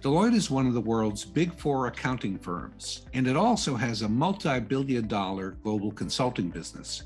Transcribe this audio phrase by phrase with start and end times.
[0.00, 4.08] Deloitte is one of the world's big four accounting firms, and it also has a
[4.08, 7.02] multi billion dollar global consulting business.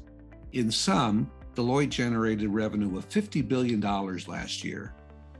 [0.53, 4.95] In sum, Deloitte generated revenue of $50 billion last year,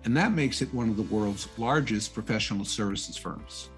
[0.05, 3.71] and that makes it one of the world's largest professional services firms.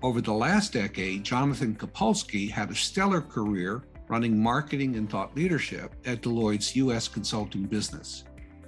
[0.00, 5.92] Over the last decade, Jonathan Copulsky had a stellar career running marketing and thought leadership
[6.06, 8.22] at Deloitte's US consulting business.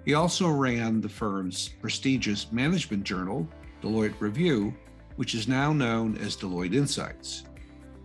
[0.05, 3.48] He also ran the firm's prestigious management journal,
[3.82, 4.75] Deloitte Review,
[5.16, 7.44] which is now known as Deloitte Insights.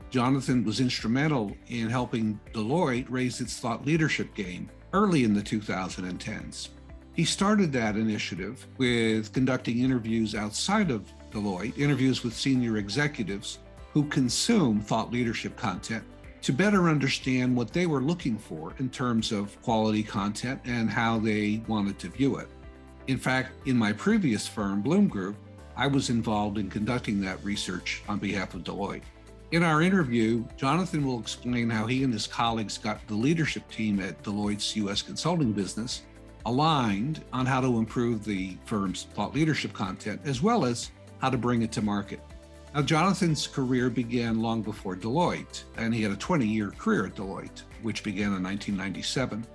[0.10, 6.70] Jonathan was instrumental in helping Deloitte raise its thought leadership game early in the 2010s.
[7.14, 13.60] He started that initiative with conducting interviews outside of Deloitte, interviews with senior executives
[13.94, 16.04] who consume thought leadership content
[16.42, 21.18] to better understand what they were looking for in terms of quality content and how
[21.18, 22.48] they wanted to view it.
[23.08, 25.36] In fact, in my previous firm, Bloom Group,
[25.78, 29.04] I was involved in conducting that research on behalf of Deloitte.
[29.52, 34.00] In our interview, Jonathan will explain how he and his colleagues got the leadership team
[34.00, 36.04] at Deloitte's US consulting business
[36.46, 41.38] aligned on how to improve the firm's thought leadership content, as well as how to
[41.38, 42.22] bring it to market.
[42.74, 47.16] Now, Jonathan's career began long before Deloitte, and he had a 20 year career at
[47.16, 49.46] Deloitte, which began in 1997.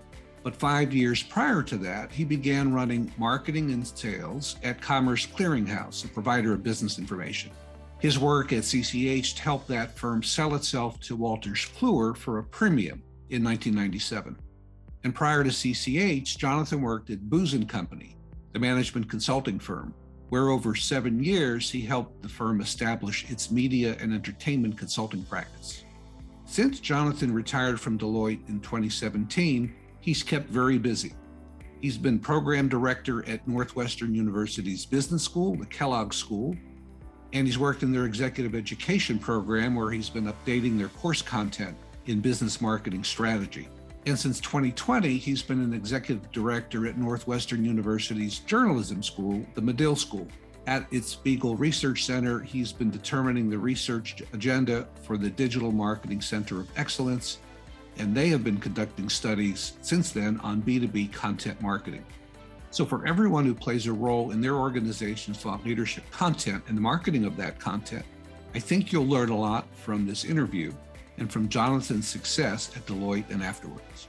[0.43, 6.05] But five years prior to that, he began running marketing and sales at Commerce Clearinghouse,
[6.05, 7.51] a provider of business information.
[7.99, 13.03] His work at CCH helped that firm sell itself to Wolters Kluwer for a premium
[13.29, 14.37] in 1997.
[15.05, 18.17] And prior to CCH, Jonathan worked at Booz & Company,
[18.53, 19.95] the management consulting firm,
[20.31, 25.85] where over seven years he helped the firm establish its media and entertainment consulting practice.
[26.47, 31.13] Since Jonathan retired from Deloitte in 2017, he's kept very busy.
[31.81, 36.55] He's been program director at Northwestern University's Business School, the Kellogg School,
[37.33, 41.77] and he's worked in their executive education program where he's been updating their course content
[42.07, 43.69] in business marketing strategy.
[44.07, 49.97] And since 2020, he's been an executive director at Northwestern University's journalism school, the Medill
[49.97, 50.27] School.
[50.67, 56.21] At its Spiegel Research Center, he's been determining the research agenda for the Digital Marketing
[56.21, 57.39] Center of Excellence,
[57.99, 62.05] and they have been conducting studies since then on B2B content marketing.
[62.73, 66.81] So, for everyone who plays a role in their organization's thought leadership content and the
[66.81, 68.05] marketing of that content,
[68.55, 70.73] I think you'll learn a lot from this interview
[71.19, 74.09] and from Jonathan's success at Deloitte and afterwards.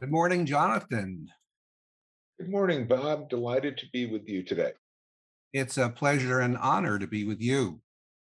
[0.00, 1.28] Good morning, Jonathan.
[2.38, 3.28] Good morning, Bob.
[3.28, 4.72] Delighted to be with you today.
[5.52, 7.80] It's a pleasure and honor to be with you.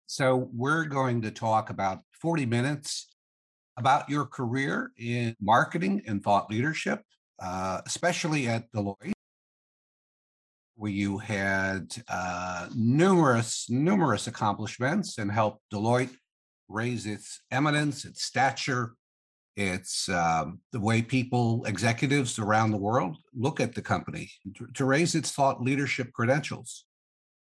[0.08, 3.15] So, we're going to talk about 40 minutes
[3.78, 7.02] about your career in marketing and thought leadership,
[7.42, 9.14] uh, especially at Deloitte,
[10.76, 16.16] where you had uh, numerous, numerous accomplishments and helped Deloitte
[16.68, 18.94] raise its eminence, its stature,
[19.56, 24.86] its um, the way people, executives around the world look at the company, to, to
[24.86, 26.86] raise its thought leadership credentials.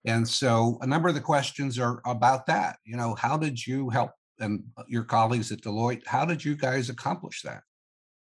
[0.05, 2.77] And so a number of the questions are about that.
[2.85, 6.91] You know, how did you help and your colleagues at Deloitte, how did you guys
[6.91, 7.63] accomplish that?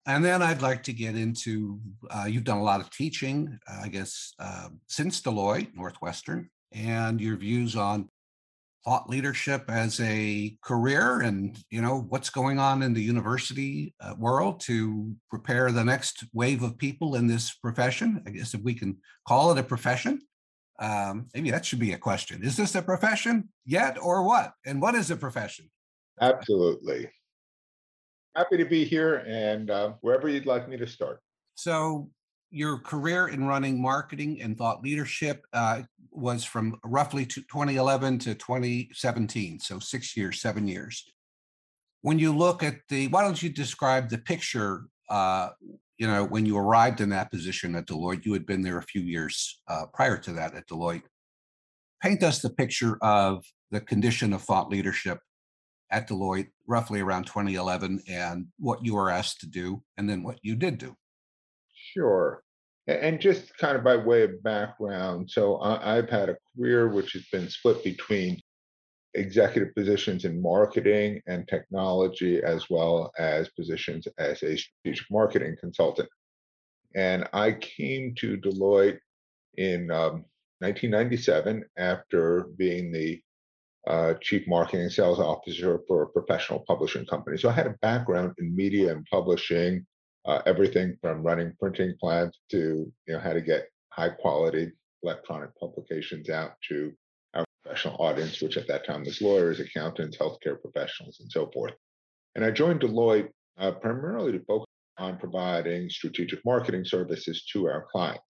[0.05, 3.81] And then I'd like to get into uh, you've done a lot of teaching, uh,
[3.83, 8.09] I guess, uh, since Deloitte, Northwestern, and your views on
[8.83, 14.13] thought leadership as a career and you know what's going on in the university uh,
[14.17, 18.73] world to prepare the next wave of people in this profession i guess if we
[18.73, 18.97] can
[19.27, 20.21] call it a profession.
[20.79, 22.43] Um, maybe that should be a question.
[22.43, 24.53] Is this a profession yet or what?
[24.65, 25.69] And what is a profession
[26.21, 27.09] absolutely
[28.35, 31.19] happy to be here and uh, wherever you'd like me to start
[31.55, 32.09] so
[32.53, 35.81] your career in running marketing and thought leadership uh,
[36.11, 41.03] was from roughly 2011 to 2017, so six years, seven years.
[42.01, 44.83] When you look at the, why don't you describe the picture?
[45.09, 45.49] Uh,
[45.97, 48.83] you know, when you arrived in that position at Deloitte, you had been there a
[48.83, 51.03] few years uh, prior to that at Deloitte.
[52.03, 55.17] Paint us the picture of the condition of thought leadership
[55.93, 60.39] at Deloitte roughly around 2011 and what you were asked to do, and then what
[60.41, 60.95] you did do.
[61.93, 62.41] Sure.
[62.87, 67.25] And just kind of by way of background, so I've had a career which has
[67.31, 68.41] been split between
[69.13, 76.09] executive positions in marketing and technology, as well as positions as a strategic marketing consultant.
[76.95, 78.99] And I came to Deloitte
[79.57, 80.25] in um,
[80.59, 83.21] 1997 after being the
[83.87, 87.37] uh, chief marketing sales officer for a professional publishing company.
[87.37, 89.85] So I had a background in media and publishing
[90.25, 94.71] uh, everything from running printing plants to you know how to get high quality
[95.03, 96.93] electronic publications out to
[97.33, 101.73] our professional audience, which at that time was lawyers, accountants, healthcare professionals, and so forth.
[102.35, 107.85] And I joined Deloitte uh, primarily to focus on providing strategic marketing services to our
[107.91, 108.23] clients.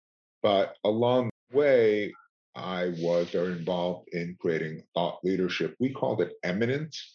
[0.43, 2.13] But along the way,
[2.55, 5.75] I was very involved in creating thought leadership.
[5.81, 7.13] We called it eminence,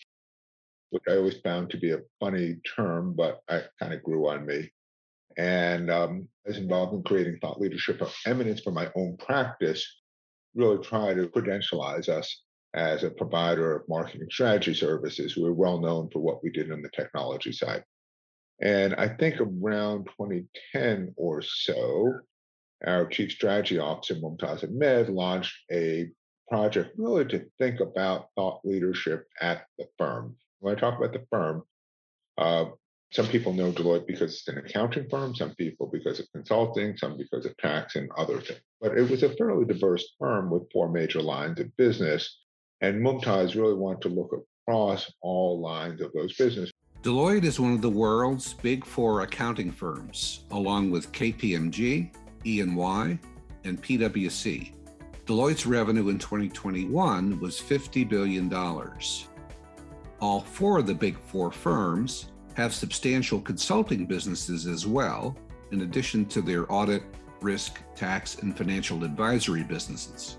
[0.89, 4.45] which I always found to be a funny term, but I kind of grew on
[4.45, 4.71] me.
[5.37, 9.87] And um, I was involved in creating thought leadership of eminence for my own practice,
[10.55, 12.41] really try to credentialize us
[12.73, 15.35] as a provider of marketing strategy services.
[15.35, 17.83] We were well known for what we did on the technology side.
[18.61, 22.13] And I think around 2010 or so,
[22.85, 26.09] our chief strategy officer, Mumtaz Ahmed, launched a
[26.49, 30.35] project really to think about thought leadership at the firm.
[30.59, 31.63] When I talk about the firm,
[32.37, 32.65] uh,
[33.11, 37.17] some people know Deloitte because it's an accounting firm, some people because of consulting, some
[37.17, 38.59] because of tax and other things.
[38.81, 42.41] But it was a fairly diverse firm with four major lines of business.
[42.81, 44.31] And Mumtaz really wanted to look
[44.67, 46.71] across all lines of those businesses.
[47.01, 52.11] Deloitte is one of the world's big four accounting firms, along with KPMG,
[52.47, 53.19] EY,
[53.63, 54.71] and PwC.
[55.25, 58.53] Deloitte's revenue in 2021 was $50 billion.
[60.19, 65.37] All four of the big four firms have substantial consulting businesses as well,
[65.71, 67.03] in addition to their audit,
[67.41, 70.37] risk, tax, and financial advisory businesses.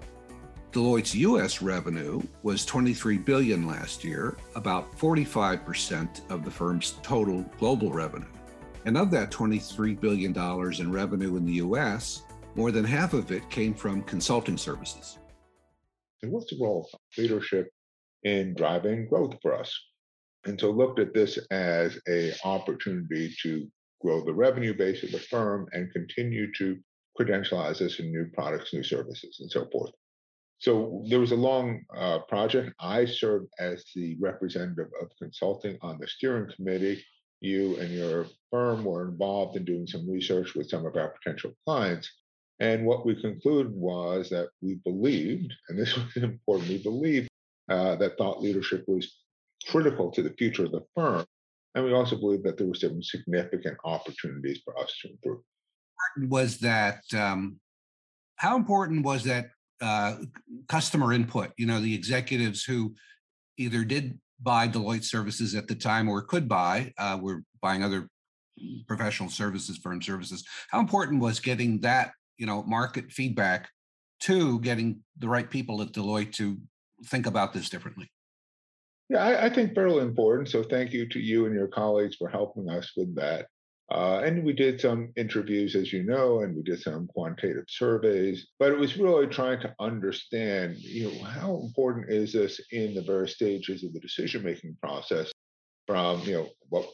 [0.73, 7.93] Deloitte's US revenue was 23 billion last year, about 45% of the firm's total global
[7.93, 8.27] revenue.
[8.88, 10.35] And of that $23 billion
[10.81, 12.23] in revenue in the US,
[12.55, 15.19] more than half of it came from consulting services.
[16.23, 17.69] And what's the role of leadership
[18.23, 19.79] in driving growth for us?
[20.46, 23.69] And so looked at this as a opportunity to
[24.00, 26.79] grow the revenue base of the firm and continue to
[27.20, 29.90] credentialize us in new products, new services, and so forth.
[30.61, 32.73] So there was a long uh, project.
[32.81, 37.05] I served as the representative of consulting on the steering committee
[37.40, 41.52] you and your firm were involved in doing some research with some of our potential
[41.67, 42.11] clients.
[42.61, 47.29] And what we concluded was that we believed, and this was important, we believed
[47.70, 49.14] uh, that thought leadership was
[49.67, 51.25] critical to the future of the firm.
[51.75, 55.40] And we also believed that there were some significant opportunities for us to improve.
[56.29, 57.61] Was that um,
[58.37, 59.50] how important was that
[59.81, 60.17] uh,
[60.69, 61.52] customer input?
[61.58, 62.94] You know, the executives who
[63.58, 66.93] either did buy Deloitte services at the time or could buy.
[66.99, 68.08] Uh, we're buying other
[68.87, 70.44] professional services, firm services.
[70.70, 73.69] How important was getting that, you know, market feedback
[74.20, 76.58] to getting the right people at Deloitte to
[77.06, 78.11] think about this differently?
[79.08, 80.49] Yeah, I, I think fairly important.
[80.49, 83.46] So thank you to you and your colleagues for helping us with that.
[83.90, 88.49] Uh, and we did some interviews, as you know, and we did some quantitative surveys.
[88.58, 93.02] But it was really trying to understand, you know, how important is this in the
[93.02, 95.32] various stages of the decision-making process,
[95.87, 96.87] from you know what,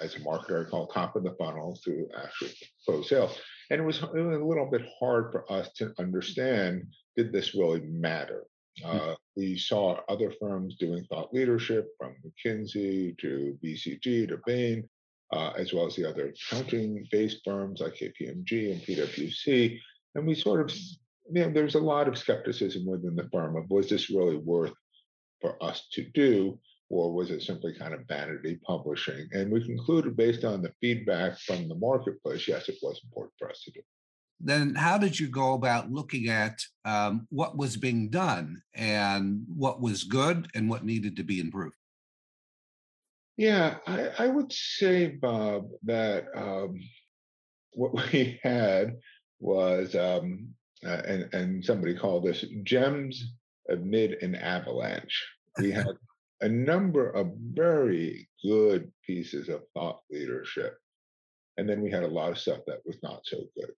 [0.00, 2.48] as a marketer, I call top of the funnel to actual
[2.86, 3.38] close sales.
[3.70, 7.54] And it was, it was a little bit hard for us to understand: did this
[7.54, 8.44] really matter?
[8.82, 8.96] Hmm.
[8.96, 14.88] Uh, we saw other firms doing thought leadership, from McKinsey to BCG to Bain,
[15.32, 19.78] uh, as well as the other accounting-based firms like KPMG and PwC.
[20.14, 20.76] And we sort of,
[21.30, 24.72] you know, there's a lot of skepticism within the firm of was this really worth
[25.40, 26.58] for us to do,
[26.90, 29.28] or was it simply kind of vanity publishing?
[29.32, 33.50] And we concluded based on the feedback from the marketplace, yes, it was important for
[33.50, 33.80] us to do.
[34.40, 39.80] Then, how did you go about looking at um, what was being done and what
[39.80, 41.74] was good and what needed to be improved?
[43.38, 46.80] Yeah, I, I would say, Bob, that um,
[47.72, 48.96] what we had
[49.38, 50.48] was, um,
[50.84, 53.32] uh, and, and somebody called this gems
[53.70, 55.24] amid an avalanche.
[55.56, 55.86] We had
[56.40, 60.76] a number of very good pieces of thought leadership.
[61.56, 63.70] And then we had a lot of stuff that was not so good.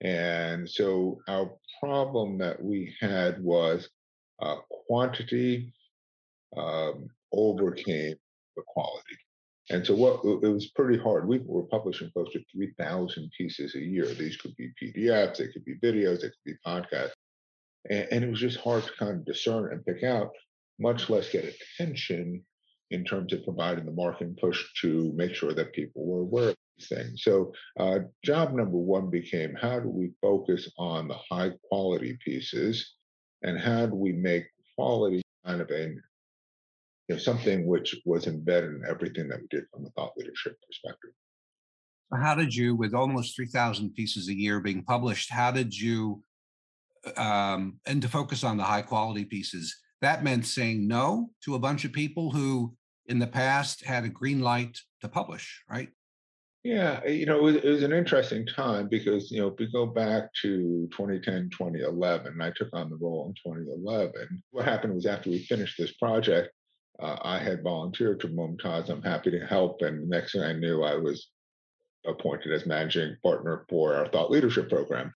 [0.00, 3.88] And so our problem that we had was
[4.40, 4.56] uh,
[4.86, 5.74] quantity
[6.56, 8.16] um, overcame
[8.62, 9.16] quality.
[9.70, 11.26] And so what it was pretty hard.
[11.26, 14.06] We were publishing close to 3,000 pieces a year.
[14.06, 17.12] These could be PDFs, they could be videos, they could be podcasts.
[17.90, 20.30] And, and, it was just hard to kind of discern and pick out,
[20.78, 22.42] much less get attention
[22.90, 26.56] in terms of providing the marketing push to make sure that people were aware of
[26.76, 27.22] these things.
[27.22, 32.94] So uh, job number one became how do we focus on the high quality pieces
[33.42, 34.46] and how do we make
[34.76, 35.94] quality kind of a
[37.08, 40.56] you know, something which was embedded in everything that we did from a thought leadership
[40.66, 41.10] perspective.
[42.12, 46.22] How did you, with almost 3,000 pieces a year being published, how did you,
[47.16, 51.58] um, and to focus on the high quality pieces, that meant saying no to a
[51.58, 52.74] bunch of people who
[53.06, 55.88] in the past had a green light to publish, right?
[56.62, 59.70] Yeah, you know, it was, it was, an interesting time because, you know, if we
[59.70, 64.42] go back to 2010, 2011, I took on the role in 2011.
[64.50, 66.50] What happened was after we finished this project,
[67.00, 68.88] uh, I had volunteered to Mumtaz.
[68.88, 69.82] I'm happy to help.
[69.82, 71.28] And the next thing I knew, I was
[72.06, 75.12] appointed as managing partner for our thought leadership program.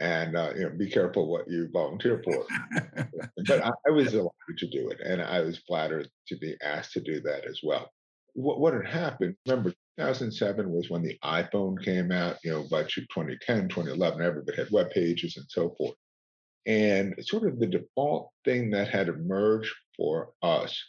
[0.00, 2.46] And uh, you know, be careful what you volunteer for.
[3.46, 6.92] but I, I, was allowed to do it, and I was flattered to be asked
[6.92, 7.90] to do that as well.
[8.32, 9.36] What, what had happened?
[9.46, 12.38] Remember, 2007 was when the iPhone came out.
[12.42, 15.94] You know, by 2010, 2011, everybody had web pages and so forth.
[16.66, 20.82] And sort of the default thing that had emerged for us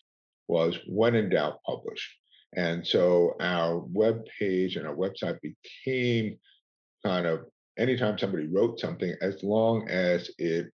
[0.47, 2.17] was when in doubt, publish.
[2.55, 6.37] And so our web page and our website became
[7.05, 7.41] kind of
[7.77, 10.71] anytime somebody wrote something, as long as it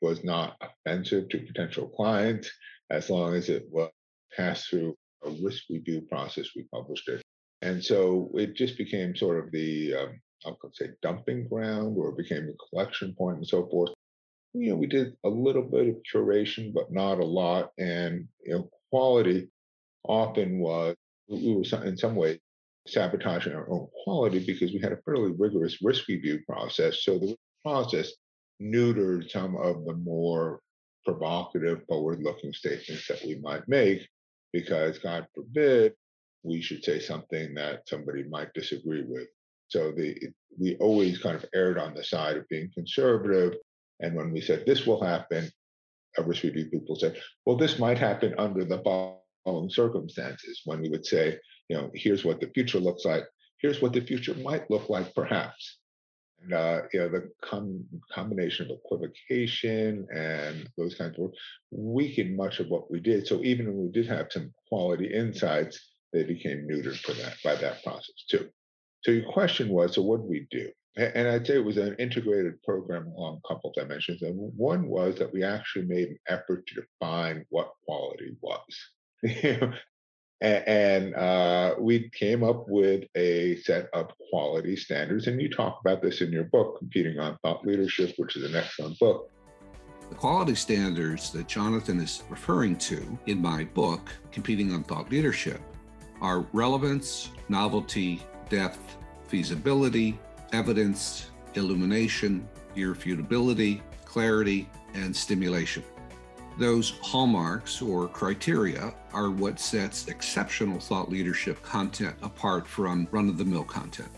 [0.00, 2.50] was not offensive to potential clients,
[2.90, 3.90] as long as it was
[4.36, 7.22] passed through a risk review process, we published it.
[7.62, 12.12] And so it just became sort of the, um, I could say, dumping ground, or
[12.12, 13.93] became a collection point and so forth.
[14.54, 17.72] You know, we did a little bit of curation, but not a lot.
[17.78, 19.48] And, you know, quality
[20.04, 20.94] often was
[21.28, 22.40] we were in some way
[22.86, 27.02] sabotaging our own quality because we had a fairly rigorous risk review process.
[27.02, 28.12] So the process
[28.62, 30.60] neutered some of the more
[31.04, 34.06] provocative, forward looking statements that we might make
[34.52, 35.94] because, God forbid,
[36.42, 39.28] we should say something that somebody might disagree with.
[39.68, 40.16] So the
[40.58, 43.54] we always kind of erred on the side of being conservative.
[44.04, 45.50] And when we said this will happen,
[46.18, 48.80] a risk review people said, well, this might happen under the
[49.46, 53.24] own circumstances when we would say, you know, here's what the future looks like.
[53.62, 55.78] Here's what the future might look like, perhaps.
[56.42, 61.34] And uh, you know, the com- combination of equivocation and those kinds of work
[61.70, 63.26] weakened much of what we did.
[63.26, 65.80] So even when we did have some quality insights,
[66.12, 68.50] they became neutered for that by that process too.
[69.02, 70.68] So your question was, so what did we do?
[70.96, 74.22] And I'd say it was an integrated program along a couple of dimensions.
[74.22, 78.60] And one was that we actually made an effort to define what quality was.
[80.40, 85.26] and uh, we came up with a set of quality standards.
[85.26, 88.54] And you talk about this in your book, Competing on Thought Leadership, which is an
[88.54, 89.30] excellent book.
[90.10, 95.60] The quality standards that Jonathan is referring to in my book, Competing on Thought Leadership,
[96.20, 98.96] are relevance, novelty, depth,
[99.26, 100.18] feasibility,
[100.54, 105.82] evidence, illumination, irrefutability, clarity, and stimulation.
[106.58, 113.36] Those hallmarks or criteria are what sets exceptional thought leadership content apart from run of
[113.36, 114.10] the mill content.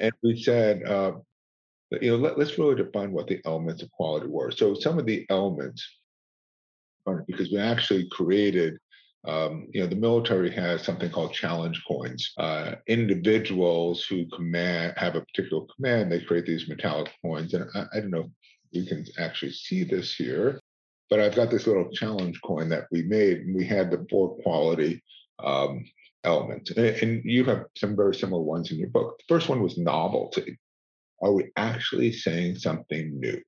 [0.00, 1.12] And we said, uh,
[2.00, 4.50] you know, let, us really define what the elements of quality were.
[4.50, 5.86] So some of the elements,
[7.26, 8.78] because we actually created
[9.26, 12.32] um, you know, the military has something called challenge coins.
[12.36, 17.54] Uh, individuals who command have a particular command, they create these metallic coins.
[17.54, 18.30] And I, I don't know
[18.70, 20.60] you can actually see this here,
[21.08, 24.36] but I've got this little challenge coin that we made, and we had the four
[24.42, 25.02] quality
[25.42, 25.84] um,
[26.24, 26.70] elements.
[26.72, 29.18] And, and you have some very similar ones in your book.
[29.18, 30.58] The first one was novelty.
[31.22, 33.40] Are we actually saying something new?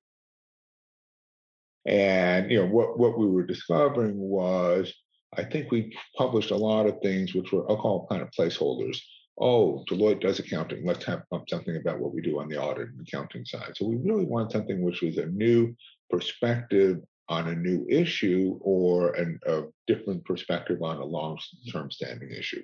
[1.85, 4.93] And you know what what we were discovering was
[5.35, 8.99] I think we published a lot of things which were I'll call kind of placeholders
[9.39, 10.85] oh, Deloitte does accounting.
[10.85, 13.73] Let's have something about what we do on the audit and accounting side.
[13.75, 15.75] So we really want something which was a new
[16.09, 22.63] perspective on a new issue or an, a different perspective on a long-term standing issue.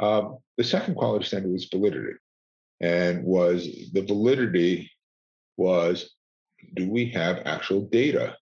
[0.00, 2.14] Um, the second quality standard was validity,
[2.80, 4.90] and was the validity
[5.56, 6.14] was
[6.74, 8.36] do we have actual data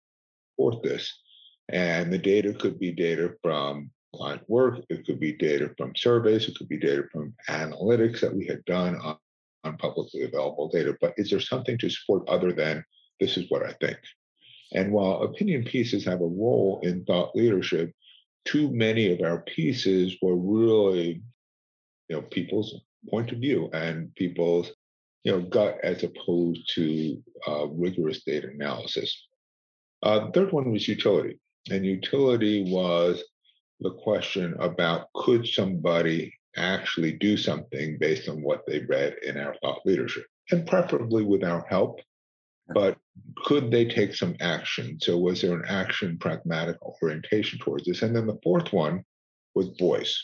[0.57, 1.23] for this?
[1.70, 4.80] And the data could be data from client work.
[4.88, 6.49] It could be data from surveys.
[6.49, 9.16] It could be data from analytics that we had done on,
[9.64, 10.96] on publicly available data.
[11.00, 12.85] But is there something to support other than
[13.20, 13.99] this is what I think?
[14.73, 17.92] And while opinion pieces have a role in thought leadership,
[18.44, 21.23] too many of our pieces were really,
[22.08, 22.80] you know, people's
[23.11, 24.73] point of view and people's,
[25.25, 29.26] you know, gut as opposed to uh, rigorous data analysis.
[30.02, 31.38] Uh, the third one was utility,
[31.70, 33.23] and utility was
[33.80, 39.54] the question about could somebody actually do something based on what they read in our
[39.62, 42.00] thought leadership, and preferably with our help.
[42.75, 42.96] But
[43.44, 44.99] could they take some action?
[45.00, 48.02] So, was there an action pragmatic orientation towards this?
[48.02, 49.04] And then the fourth one
[49.54, 50.16] was voice.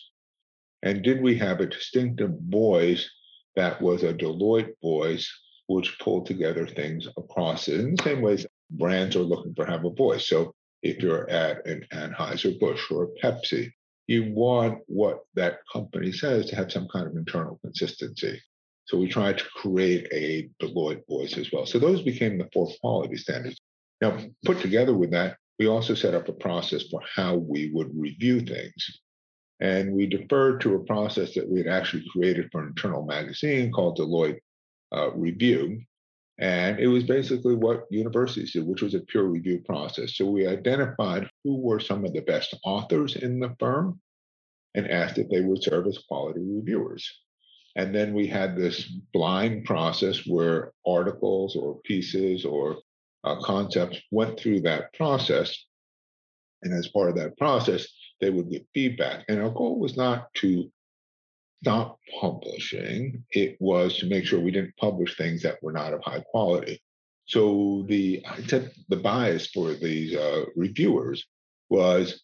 [0.82, 3.08] And did we have a distinctive voice
[3.54, 5.30] that was a Deloitte voice,
[5.66, 9.84] which pulled together things across it in the same ways brands are looking for have
[9.84, 10.26] a voice.
[10.26, 13.72] So if you're at an Anheuser-Busch or a Pepsi,
[14.06, 18.40] you want what that company says to have some kind of internal consistency.
[18.86, 21.66] So we tried to create a Deloitte voice as well.
[21.66, 23.60] So those became the four quality standards.
[24.00, 27.90] Now, put together with that, we also set up a process for how we would
[27.94, 29.00] review things.
[29.60, 33.70] And we deferred to a process that we had actually created for an internal magazine
[33.70, 34.40] called Deloitte
[34.92, 35.82] uh, Review.
[36.42, 40.16] And it was basically what universities did, which was a peer review process.
[40.16, 44.00] So we identified who were some of the best authors in the firm
[44.75, 47.08] and asked if they would serve as quality reviewers.
[47.76, 52.78] And then we had this blind process where articles or pieces or
[53.22, 55.56] uh, concepts went through that process.
[56.64, 57.87] And as part of that process,
[58.20, 59.26] they would get feedback.
[59.28, 60.72] And our goal was not to
[61.62, 66.02] stop publishing, it was to make sure we didn't publish things that were not of
[66.02, 66.81] high quality.
[67.26, 68.25] So the
[68.88, 71.25] the bias for these uh, reviewers
[71.71, 72.23] was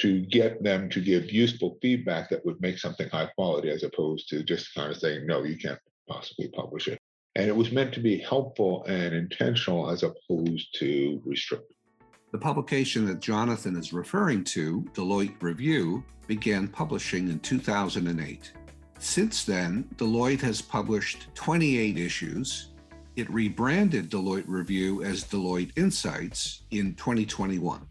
[0.00, 4.28] to get them to give useful feedback that would make something high quality as opposed
[4.28, 6.98] to just kind of saying, no, you can't possibly publish it.
[7.34, 11.75] And it was meant to be helpful and intentional as opposed to restrictive.
[12.36, 18.52] The publication that Jonathan is referring to, Deloitte Review, began publishing in 2008.
[18.98, 22.72] Since then, Deloitte has published 28 issues.
[23.16, 27.86] It rebranded Deloitte Review as Deloitte Insights in 2021.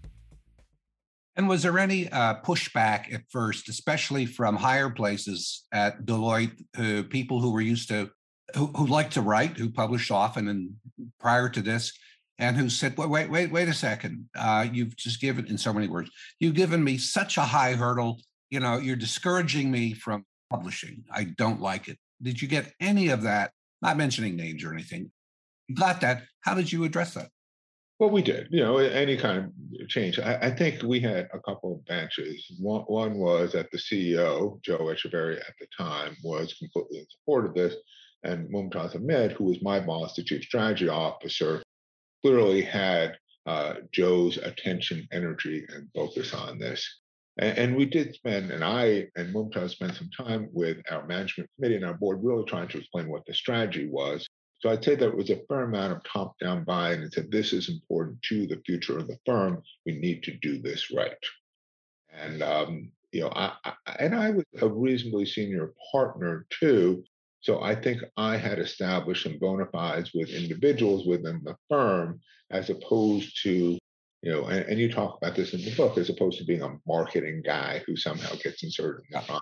[1.37, 7.01] And was there any uh, pushback at first, especially from higher places at Deloitte, uh,
[7.09, 8.11] people who were used to,
[8.55, 10.69] who, who like to write, who published often and
[11.19, 11.91] prior to this,
[12.37, 14.27] and who said, wait, wait, wait, wait a second.
[14.37, 18.19] Uh, you've just given, in so many words, you've given me such a high hurdle.
[18.49, 21.03] You know, you're discouraging me from publishing.
[21.11, 21.97] I don't like it.
[22.21, 23.51] Did you get any of that?
[23.81, 25.11] Not mentioning names or anything.
[25.67, 26.23] You got that.
[26.41, 27.29] How did you address that?
[27.97, 29.45] Well, we did, you know, any kind
[29.79, 30.19] of change.
[30.19, 32.45] I, I, think we had a couple of benches.
[32.59, 37.45] One, one was that the CEO, Joe Echeverria at the time, was completely in support
[37.45, 37.73] of this.
[38.23, 41.63] And Mumtaz Ahmed, who was my boss, the chief strategy officer,
[42.25, 47.01] clearly had uh, Joe's attention, energy, and focus on this.
[47.37, 51.49] And, and, we did spend, and I and Mumtaz spent some time with our management
[51.55, 54.25] committee and our board really trying to explain what the strategy was
[54.59, 57.29] so I'd say there was a fair amount of top down buy in and said,
[57.29, 59.61] this is important to the future of the firm.
[59.85, 61.13] We need to do this right.
[62.11, 67.03] And, um, you know, I, I, and I was a reasonably senior partner too.
[67.45, 72.71] So I think I had established some bona fides with individuals within the firm as
[72.71, 73.77] opposed to,
[74.23, 76.63] you know, and, and you talk about this in the book, as opposed to being
[76.63, 79.41] a marketing guy who somehow gets inserted in the firm.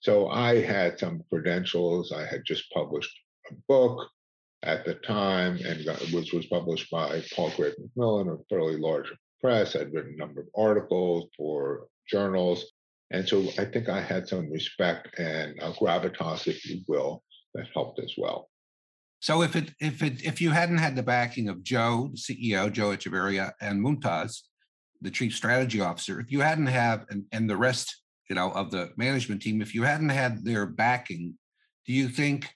[0.00, 2.12] So I had some credentials.
[2.12, 3.14] I had just published
[3.50, 4.08] a book
[4.62, 9.12] at the time, and got, which was published by Palgrave Macmillan, a fairly large
[9.42, 9.76] press.
[9.76, 12.64] I'd written a number of articles for journals.
[13.10, 17.22] And so I think I had some respect and gravitas, if you will,
[17.54, 18.50] that helped as well.
[19.20, 22.70] So if it if it if you hadn't had the backing of Joe, the CEO,
[22.70, 24.42] Joe Echeverria, and Mumtaz,
[25.00, 28.70] the chief strategy officer, if you hadn't have and, and the rest, you know, of
[28.70, 31.34] the management team, if you hadn't had their backing,
[31.86, 32.48] do you think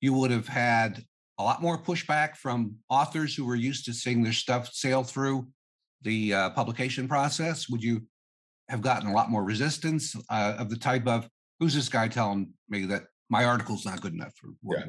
[0.00, 1.04] you would have had
[1.38, 5.46] a lot more pushback from authors who were used to seeing their stuff sail through
[6.02, 7.68] the uh, publication process?
[7.68, 8.02] Would you
[8.74, 11.28] have gotten a lot more resistance uh, of the type of
[11.60, 14.84] who's this guy telling me that my article's not good enough for yeah.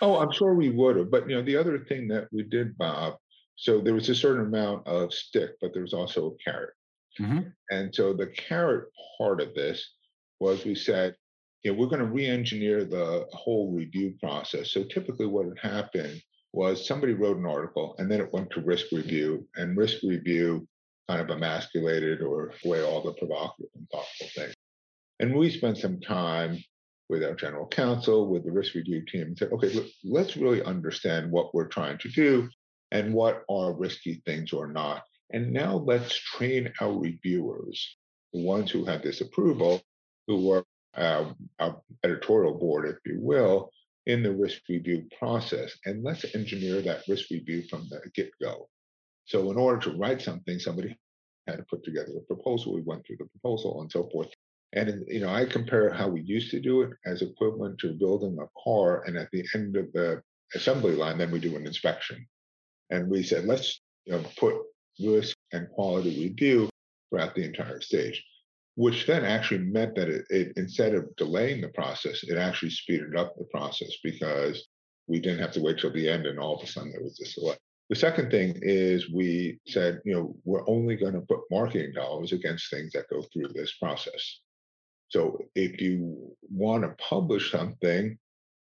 [0.00, 1.10] Oh, I'm sure we would have.
[1.10, 3.14] But you know, the other thing that we did, Bob,
[3.56, 6.74] so there was a certain amount of stick, but there was also a carrot.
[7.18, 7.48] Mm-hmm.
[7.70, 8.84] And so the carrot
[9.18, 9.94] part of this
[10.38, 11.16] was we said,
[11.64, 14.70] you know, we're going to re-engineer the whole review process.
[14.70, 18.60] So typically what had happened was somebody wrote an article and then it went to
[18.60, 20.68] risk review and risk review
[21.08, 24.54] kind of emasculated or away all the provocative and thoughtful things.
[25.20, 26.58] And we spent some time
[27.08, 30.62] with our general counsel, with the risk review team, and said, okay, look, let's really
[30.62, 32.48] understand what we're trying to do
[32.90, 35.02] and what are risky things or not.
[35.32, 37.96] And now let's train our reviewers,
[38.32, 39.82] the ones who have this approval,
[40.26, 40.64] who are
[40.96, 43.70] uh, our editorial board, if you will,
[44.06, 45.76] in the risk review process.
[45.84, 48.68] And let's engineer that risk review from the get go.
[49.26, 50.96] So, in order to write something, somebody
[51.46, 52.74] had to put together a proposal.
[52.74, 54.28] We went through the proposal and so forth.
[54.72, 58.38] And you know, I compare how we used to do it as equivalent to building
[58.40, 60.22] a car, and at the end of the
[60.54, 62.26] assembly line, then we do an inspection.
[62.90, 64.54] And we said, let's you know, put
[65.00, 66.68] risk and quality review
[67.10, 68.24] throughout the entire stage
[68.76, 73.16] which then actually meant that it, it, instead of delaying the process, it actually speeded
[73.16, 74.68] up the process because
[75.08, 77.16] we didn't have to wait till the end and all of a sudden there was
[77.16, 77.56] this delay.
[77.88, 82.32] The second thing is we said, you know, we're only going to put marketing dollars
[82.32, 84.40] against things that go through this process.
[85.08, 88.18] So if you want to publish something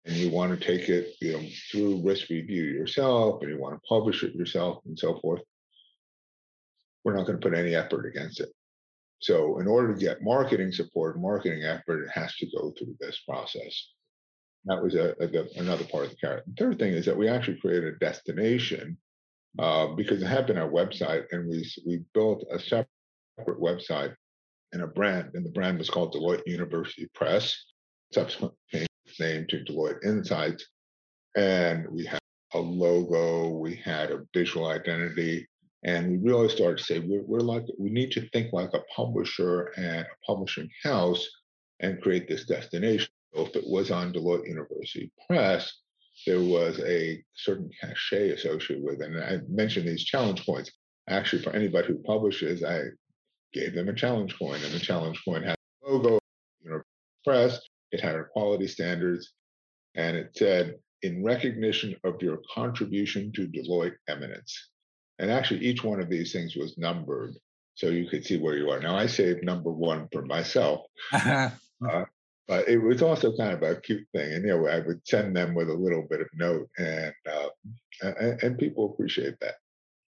[0.05, 3.75] and you want to take it, you know, through risk review yourself and you want
[3.75, 5.41] to publish it yourself and so forth,
[7.05, 8.49] we're not going to put any effort against it.
[9.19, 13.21] So in order to get marketing support, marketing effort, it has to go through this
[13.25, 13.87] process.
[14.65, 16.43] That was a, a, another part of the carrot.
[16.45, 18.97] The third thing is that we actually created a destination
[19.59, 22.87] uh, because it had been our website, and we we built a separate
[23.59, 24.15] website
[24.71, 27.55] and a brand, and the brand was called Deloitte University Press.
[28.13, 30.67] Subsequently changed its name to Deloitte Insights,
[31.35, 32.19] and we had
[32.53, 35.47] a logo, we had a visual identity,
[35.83, 38.83] and we really started to say we're, we're like we need to think like a
[38.95, 41.27] publisher and a publishing house
[41.79, 43.09] and create this destination.
[43.35, 45.82] So if it was on Deloitte University Press,
[46.25, 49.11] there was a certain cachet associated with it.
[49.11, 50.71] And I mentioned these challenge coins.
[51.09, 52.83] Actually, for anybody who publishes, I
[53.53, 55.55] gave them a challenge coin, and the challenge coin had
[55.85, 56.19] a logo,
[56.61, 56.81] you know,
[57.25, 57.59] press,
[57.91, 59.33] it had our quality standards,
[59.95, 64.69] and it said, in recognition of your contribution to Deloitte eminence.
[65.19, 67.35] And actually, each one of these things was numbered
[67.75, 68.79] so you could see where you are.
[68.79, 70.85] Now, I saved number one for myself.
[71.13, 71.49] uh,
[72.47, 74.33] but it was also kind of a cute thing.
[74.33, 77.49] And, you know, I would send them with a little bit of note, and, uh,
[78.01, 79.55] and, and people appreciate that.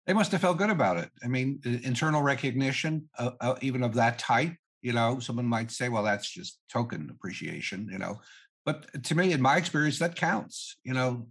[0.07, 1.11] They must have felt good about it.
[1.23, 5.88] I mean, internal recognition, uh, uh, even of that type, you know, someone might say,
[5.88, 8.21] well, that's just token appreciation, you know.
[8.64, 10.77] But to me, in my experience, that counts.
[10.83, 11.29] You know,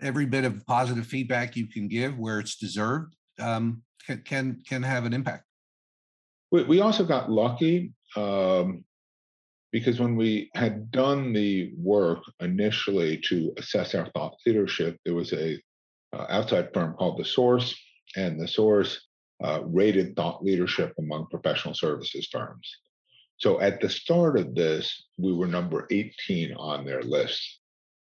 [0.00, 4.82] every bit of positive feedback you can give where it's deserved um, can, can can
[4.82, 5.44] have an impact.
[6.50, 8.84] We, we also got lucky um,
[9.76, 15.34] because when we had done the work initially to assess our thought leadership, there was
[15.34, 15.60] a
[16.14, 17.78] uh, outside firm called The Source,
[18.16, 19.06] and The Source
[19.44, 22.66] uh, rated thought leadership among professional services firms.
[23.36, 27.42] So at the start of this, we were number 18 on their list.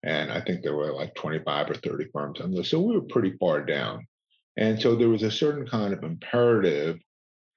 [0.01, 2.71] And I think there were like 25 or 30 firms on the list.
[2.71, 4.07] So we were pretty far down.
[4.57, 6.97] And so there was a certain kind of imperative.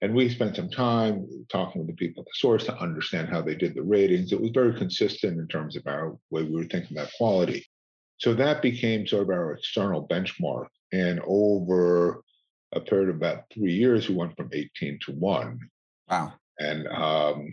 [0.02, 3.40] And we spent some time talking with the people at the source to understand how
[3.40, 4.32] they did the ratings.
[4.32, 7.64] It was very consistent in terms of our way we were thinking about quality.
[8.18, 10.66] So that became sort of our external benchmark.
[10.92, 12.22] And over
[12.72, 15.60] a period of about three years, we went from 18 to one.
[16.10, 16.32] Wow.
[16.58, 17.52] And um,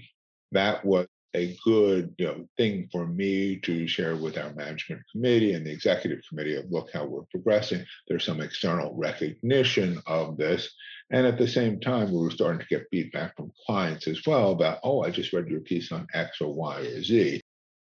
[0.51, 5.53] that was a good you know, thing for me to share with our management committee
[5.53, 7.85] and the executive committee of look how we're progressing.
[8.07, 10.73] There's some external recognition of this.
[11.11, 14.51] And at the same time, we were starting to get feedback from clients as well
[14.51, 17.41] about, oh, I just read your piece on X or Y or Z.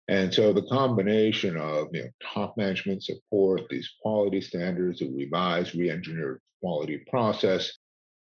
[0.09, 5.75] And so the combination of you know, top management support, these quality standards, a revised,
[5.75, 7.73] re-engineered quality process,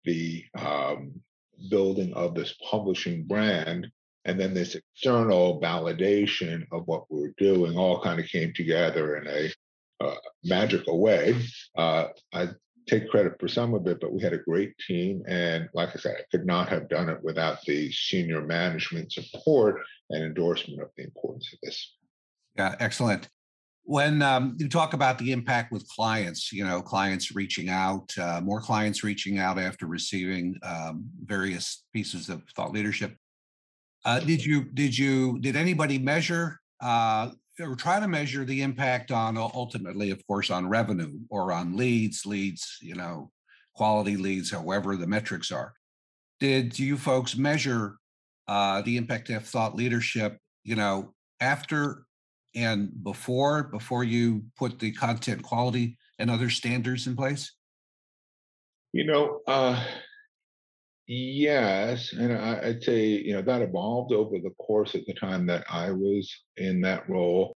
[0.06, 1.22] the um,
[1.70, 3.88] building of this publishing brand,
[4.26, 9.28] and then this external validation of what we're doing all kind of came together in
[9.28, 11.36] a uh, magical way.
[11.76, 12.50] Uh, I
[12.88, 15.22] take credit for some of it, but we had a great team.
[15.28, 19.82] And like I said, I could not have done it without the senior management support
[20.10, 21.96] and endorsement of the importance of this.
[22.56, 23.30] Yeah, excellent.
[23.84, 28.42] When um, you talk about the impact with clients, you know, clients reaching out, uh,
[28.42, 33.16] more clients reaching out after receiving um, various pieces of thought leadership.
[34.04, 39.12] Uh, did you did you did anybody measure uh, or try to measure the impact
[39.12, 43.32] on ultimately, of course, on revenue or on leads, leads, you know,
[43.74, 45.74] quality leads, however the metrics are.
[46.40, 47.98] Did you folks measure
[48.48, 52.04] uh, the impact of thought leadership, you know, after
[52.56, 57.54] and before, before you put the content quality and other standards in place?
[58.94, 59.84] You know, uh,
[61.08, 65.46] Yes, and I, I'd say you know that evolved over the course of the time
[65.48, 67.56] that I was in that role,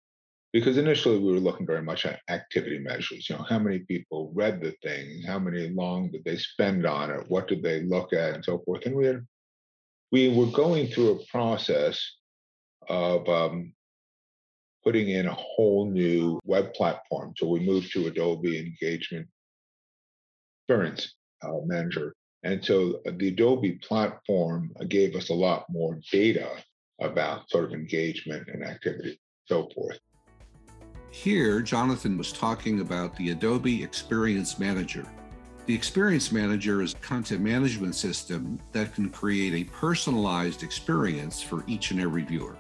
[0.52, 3.28] because initially we were looking very much at activity measures.
[3.28, 7.10] You know, how many people read the thing, how many long did they spend on
[7.10, 8.86] it, what did they look at, and so forth.
[8.86, 9.26] And we had,
[10.12, 12.00] we were going through a process
[12.88, 13.72] of um,
[14.84, 17.34] putting in a whole new web platform.
[17.36, 19.26] So we moved to Adobe Engagement
[20.68, 25.98] Experience uh, Manager and so uh, the Adobe platform uh, gave us a lot more
[26.10, 26.48] data
[27.00, 29.98] about sort of engagement and activity, so forth.
[31.10, 35.06] Here, Jonathan was talking about the Adobe Experience Manager.
[35.66, 41.64] The Experience Manager is a content management system that can create a personalized experience for
[41.66, 42.56] each and every viewer.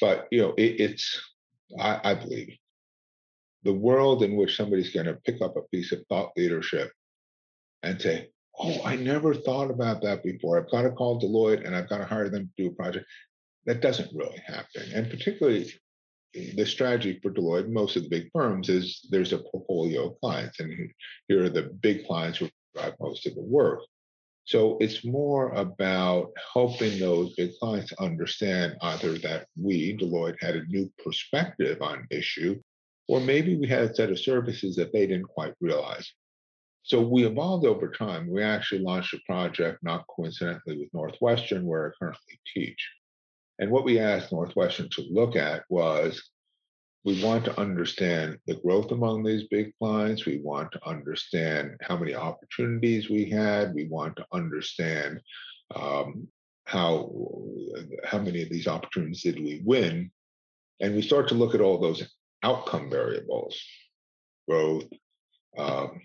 [0.00, 1.20] But, you know, it, it's,
[1.80, 2.56] I, I believe,
[3.64, 6.92] the world in which somebody's going to pick up a piece of thought leadership
[7.82, 8.28] and say,
[8.60, 10.58] Oh, I never thought about that before.
[10.58, 13.06] I've got to call Deloitte and I've got to hire them to do a project.
[13.66, 14.82] That doesn't really happen.
[14.92, 15.72] And particularly
[16.34, 20.20] eh, the strategy for Deloitte, most of the big firms, is there's a portfolio of
[20.20, 20.90] clients, and
[21.28, 23.80] here are the big clients who drive most of the work.
[24.44, 30.64] So it's more about helping those big clients understand either that we, Deloitte, had a
[30.64, 32.58] new perspective on issue,
[33.08, 36.10] or maybe we had a set of services that they didn't quite realize.
[36.88, 38.30] So we evolved over time.
[38.30, 42.78] We actually launched a project, not coincidentally, with Northwestern, where I currently teach.
[43.58, 46.30] And what we asked Northwestern to look at was
[47.04, 50.24] we want to understand the growth among these big clients.
[50.24, 53.74] We want to understand how many opportunities we had.
[53.74, 55.20] We want to understand
[55.74, 56.26] um,
[56.64, 57.12] how
[58.04, 60.10] how many of these opportunities did we win,
[60.80, 62.02] and we start to look at all those
[62.42, 63.60] outcome variables,
[64.48, 64.88] growth,
[65.58, 66.00] um,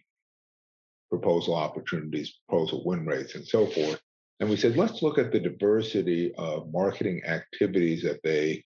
[1.13, 4.01] proposal opportunities, proposal win rates, and so forth.
[4.39, 8.63] And we said, let's look at the diversity of marketing activities that they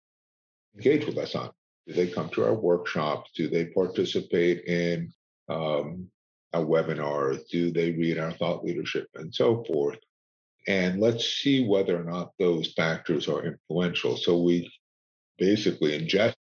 [0.73, 1.51] engage with us on.
[1.88, 3.31] Do they come to our workshops?
[3.36, 5.12] Do they participate in
[5.49, 6.07] um,
[6.53, 7.45] our webinars?
[7.49, 9.99] Do they read our thought leadership and so forth?
[10.69, 14.15] And let's see whether or not those factors are influential.
[14.15, 14.71] So we
[15.38, 16.38] basically ingested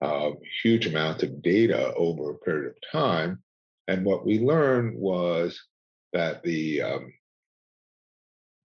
[0.00, 0.30] uh,
[0.64, 3.40] huge amounts of data over a period of time.
[3.88, 5.60] And what we learned was
[6.12, 7.12] that the um,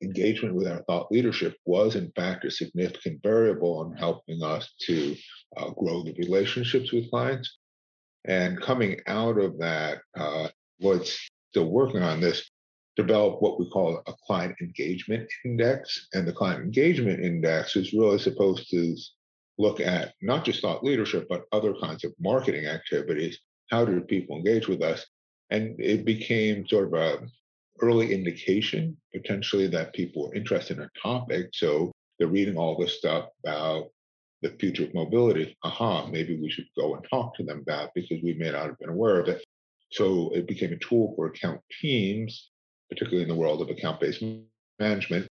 [0.03, 5.16] engagement with our thought leadership was, in fact, a significant variable in helping us to
[5.57, 7.59] uh, grow the relationships with clients.
[8.25, 10.48] And coming out of that, uh,
[10.79, 12.51] what's still working on this,
[12.96, 16.09] develop what we call a client engagement index.
[16.12, 18.96] And the client engagement index is really supposed to
[19.59, 23.38] look at not just thought leadership, but other kinds of marketing activities.
[23.72, 25.06] How do people engage with us?
[25.50, 27.26] And it became sort of a
[27.80, 31.48] early indication potentially that people are interested in a topic.
[31.54, 33.88] So they're reading all this stuff about
[34.42, 35.56] the future of mobility.
[35.64, 38.78] Aha, maybe we should go and talk to them about because we may not have
[38.78, 39.42] been aware of it.
[39.90, 42.50] So it became a tool for account teams,
[42.90, 44.22] particularly in the world of account-based
[44.78, 45.26] management.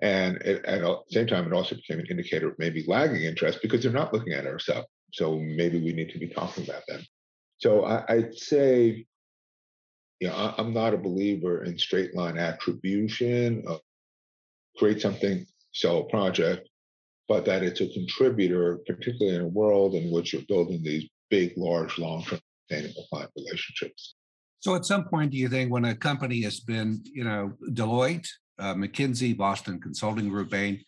[0.00, 3.60] And it, at the same time, it also became an indicator of maybe lagging interest
[3.60, 4.86] because they're not looking at our stuff.
[5.12, 7.02] So maybe we need to be talking about them.
[7.62, 9.06] So I, I'd say
[10.18, 13.62] you know, I, am not a believer in straight line attribution.
[13.68, 13.80] Of
[14.76, 16.68] create something, sell a project,
[17.28, 21.52] but that it's a contributor, particularly in a world in which you're building these big,
[21.56, 24.16] large, long-term sustainable client relationships.
[24.58, 28.28] So, at some point, do you think when a company has been, you know, Deloitte,
[28.58, 30.82] uh, McKinsey, Boston Consulting Group, Bain,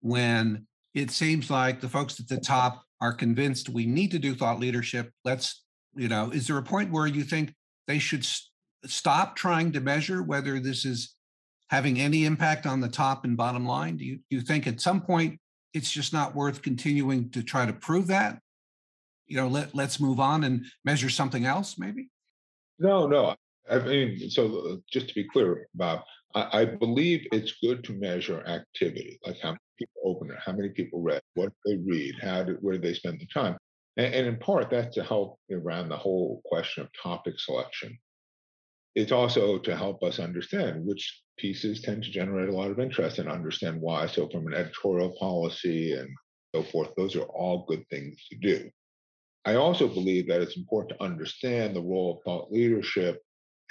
[0.00, 4.34] when it seems like the folks at the top are convinced we need to do
[4.34, 5.63] thought leadership, let's,
[5.96, 7.54] you know, is there a point where you think
[7.86, 8.26] they should
[8.84, 11.14] stop trying to measure whether this is
[11.68, 13.96] having any impact on the top and bottom line?
[13.96, 15.40] Do you, you think at some point
[15.72, 18.38] it's just not worth continuing to try to prove that?
[19.26, 22.10] You know, let, let's move on and measure something else, maybe?
[22.78, 23.34] No, no.
[23.70, 26.00] I mean, so just to be clear, Bob,
[26.34, 30.52] I, I believe it's good to measure activity, like how many people open it, how
[30.52, 33.56] many people read, what they read, how where do they spend the time.
[33.96, 37.98] And, and in part, that's to help around the whole question of topic selection
[38.94, 43.18] it's also to help us understand which pieces tend to generate a lot of interest
[43.18, 44.06] and understand why.
[44.06, 46.08] So, from an editorial policy and
[46.54, 48.70] so forth, those are all good things to do.
[49.44, 53.20] I also believe that it's important to understand the role of thought leadership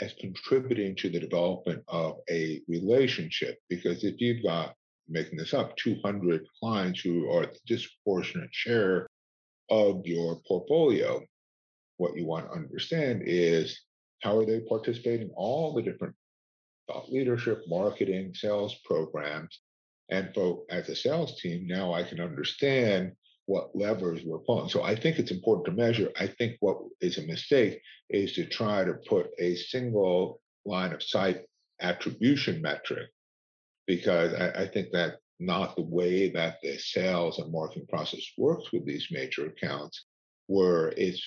[0.02, 3.58] as contributing to the development of a relationship.
[3.70, 4.76] Because if you've got,
[5.08, 9.08] making this up, 200 clients who are the disproportionate share
[9.70, 11.22] of your portfolio,
[11.98, 13.80] what you want to understand is
[14.22, 15.30] how are they participating?
[15.36, 16.16] All the different
[16.88, 19.60] thought leadership, marketing, sales programs.
[20.10, 23.14] And so as a sales team, now I can understand
[23.46, 24.70] what levers we're pulling.
[24.70, 26.10] So I think it's important to measure.
[26.20, 31.04] I think what is a mistake is to try to put a single line of
[31.04, 31.42] sight
[31.82, 33.10] attribution metric,
[33.88, 38.72] because I, I think that not the way that the sales and marketing process works
[38.72, 40.06] with these major accounts,
[40.48, 41.22] where it's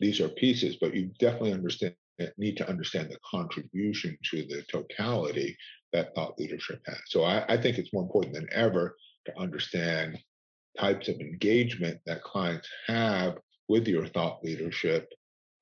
[0.00, 1.94] these are pieces, but you definitely understand
[2.36, 5.56] need to understand the contribution to the totality
[5.92, 6.98] that thought leadership has.
[7.06, 10.18] So I, I think it's more important than ever to understand
[10.78, 15.08] types of engagement that clients have with your thought leadership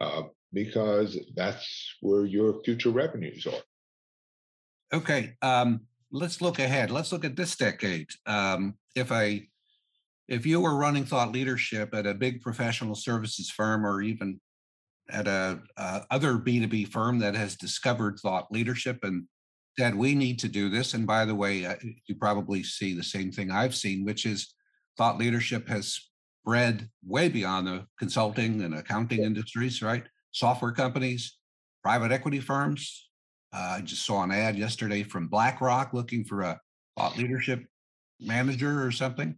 [0.01, 0.23] uh,
[0.53, 4.97] because that's where your future revenues are.
[4.97, 6.91] Okay, um, let's look ahead.
[6.91, 8.09] Let's look at this decade.
[8.27, 9.49] Um, if I,
[10.29, 14.41] if you were running thought leadership at a big professional services firm or even
[15.11, 19.25] at a, a other B2B firm that has discovered thought leadership and
[19.79, 20.95] said we need to do this.
[20.95, 24.55] And by the way, uh, you probably see the same thing I've seen, which is
[24.97, 26.01] thought leadership has
[26.41, 30.05] spread way beyond the consulting and accounting industries, right?
[30.33, 31.39] Software companies,
[31.83, 33.06] private equity firms.
[33.57, 36.61] Uh, I just saw an ad yesterday from BlackRock looking for a
[36.97, 37.65] thought leadership
[38.21, 39.35] manager or something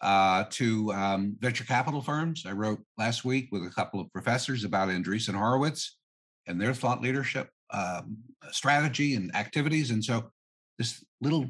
[0.00, 2.44] uh, to um, venture capital firms.
[2.46, 5.98] I wrote last week with a couple of professors about Andreessen Horowitz
[6.46, 8.16] and their thought leadership um,
[8.50, 9.90] strategy and activities.
[9.90, 10.30] And so
[10.78, 11.46] this little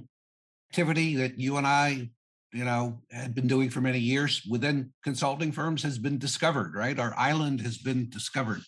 [0.73, 2.11] activity that you and I,
[2.53, 6.99] you know, had been doing for many years within consulting firms has been discovered, right?
[6.99, 8.63] Our island has been discovered.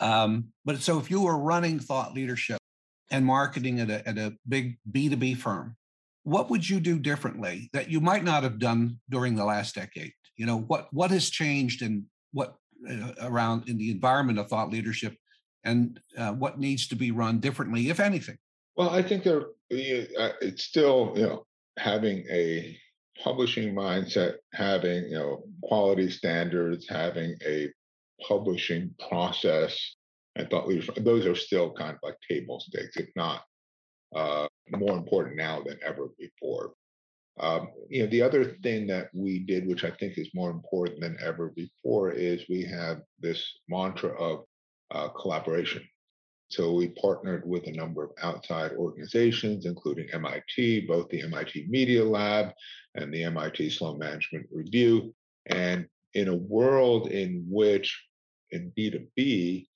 [0.00, 2.57] Um, but so if you were running thought leadership
[3.10, 5.76] and marketing at a, at a big B2B firm,
[6.24, 10.12] what would you do differently that you might not have done during the last decade?
[10.36, 12.54] You know, what what has changed and what
[12.88, 15.16] uh, around in the environment of thought leadership
[15.64, 18.38] and uh, what needs to be run differently, if anything?
[18.76, 21.46] Well, I think there uh, it's still you know
[21.78, 22.78] having a
[23.22, 27.68] publishing mindset, having you know quality standards, having a
[28.26, 29.96] publishing process,
[30.38, 30.70] and thought.
[30.96, 33.42] Those are still kind of like table stakes, if not
[34.14, 36.72] uh, more important now than ever before.
[37.40, 41.00] Um, you know, the other thing that we did, which I think is more important
[41.00, 44.44] than ever before, is we have this mantra of
[44.90, 45.82] uh, collaboration.
[46.50, 52.02] So we partnered with a number of outside organizations, including MIT, both the MIT Media
[52.02, 52.52] Lab
[52.94, 55.14] and the MIT Sloan Management Review.
[55.46, 58.02] And in a world in which,
[58.50, 59.66] in B2B,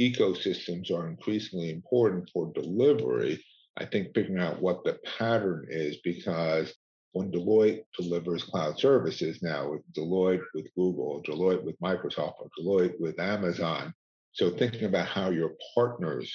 [0.00, 3.44] ecosystems are increasingly important for delivery,
[3.76, 6.74] I think figuring out what the pattern is because
[7.12, 12.98] when Deloitte delivers cloud services now with Deloitte with Google, Deloitte with Microsoft, or Deloitte
[12.98, 13.94] with Amazon,
[14.32, 16.32] so thinking about how your partners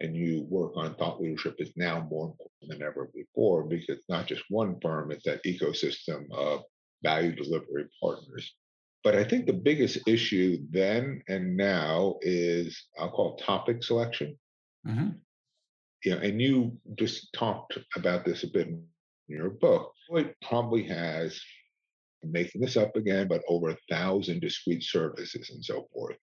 [0.00, 4.26] and you work on thought leadership is now more important than ever before because not
[4.26, 6.62] just one firm, it's that ecosystem of
[7.02, 8.54] value delivery partners.
[9.04, 14.38] But I think the biggest issue then and now is I'll call topic selection.
[14.86, 15.08] Mm-hmm.
[16.04, 18.84] Know, and you just talked about this a bit in
[19.28, 19.92] your book.
[20.10, 21.40] It probably has,
[22.22, 26.16] I'm making this up again, but over a thousand discrete services and so forth.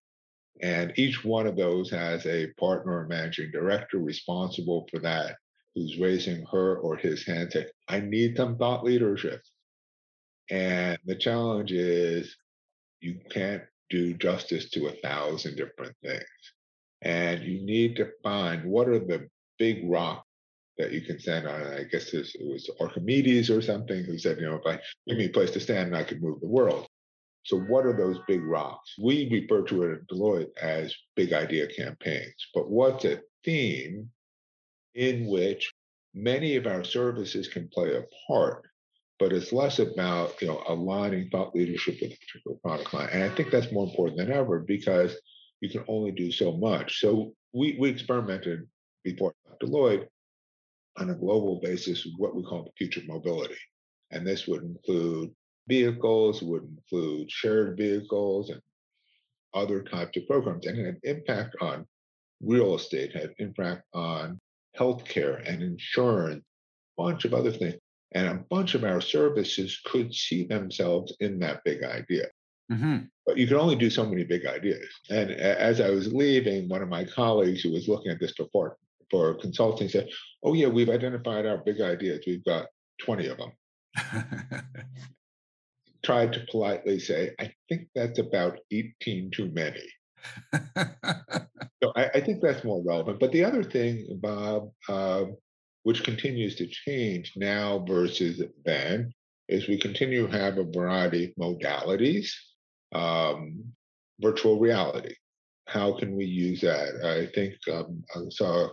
[0.61, 5.37] And each one of those has a partner or managing director responsible for that,
[5.75, 9.41] who's raising her or his hand saying, I need some thought leadership.
[10.49, 12.35] And the challenge is
[13.01, 16.23] you can't do justice to a thousand different things.
[17.01, 20.25] And you need to find what are the big rocks
[20.77, 21.61] that you can stand on.
[21.61, 25.25] I guess it was Archimedes or something who said, you know, if I give me
[25.25, 26.87] a place to stand, I could move the world.
[27.43, 28.93] So, what are those big rocks?
[29.01, 32.47] We refer to it at Deloitte as big idea campaigns.
[32.53, 34.09] But what's a theme
[34.95, 35.71] in which
[36.13, 38.68] many of our services can play a part,
[39.19, 43.09] but it's less about you know aligning thought leadership with a particular product line.
[43.11, 45.15] And I think that's more important than ever because
[45.61, 46.99] you can only do so much.
[46.99, 48.67] So we we experimented
[49.03, 50.07] before Deloitte
[50.97, 53.57] on a global basis with what we call future mobility.
[54.11, 55.31] And this would include
[55.67, 58.61] vehicles, would include shared vehicles and
[59.53, 61.85] other types of programs, and it had impact on
[62.41, 64.39] real estate, had impact on
[64.77, 66.43] healthcare and insurance,
[66.97, 67.79] a bunch of other things.
[68.13, 72.25] And a bunch of our services could see themselves in that big idea.
[72.71, 72.97] Mm-hmm.
[73.25, 74.87] But you can only do so many big ideas.
[75.09, 78.77] And as I was leaving, one of my colleagues who was looking at this for,
[79.11, 80.09] for consulting said,
[80.43, 82.23] Oh, yeah, we've identified our big ideas.
[82.25, 82.67] We've got
[83.01, 83.51] 20 of them.
[86.03, 89.83] tried to politely say, I think that's about 18 too many.
[90.53, 93.19] so I, I, think that's more relevant.
[93.19, 95.25] But the other thing, Bob, uh,
[95.83, 99.13] which continues to change now versus then,
[99.47, 102.31] is we continue to have a variety of modalities.
[102.91, 103.63] Um,
[104.19, 105.15] virtual reality.
[105.67, 107.05] How can we use that?
[107.05, 108.69] I think um, I saw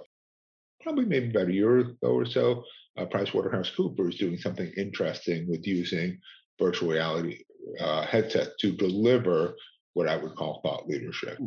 [0.83, 2.64] probably maybe about a year ago or so,
[2.97, 6.18] uh, PricewaterhouseCoopers doing something interesting with using
[6.59, 7.43] virtual reality
[7.81, 9.57] uh, headset to deliver
[9.95, 11.39] what I would call thought leadership.
[11.39, 11.47] Hmm.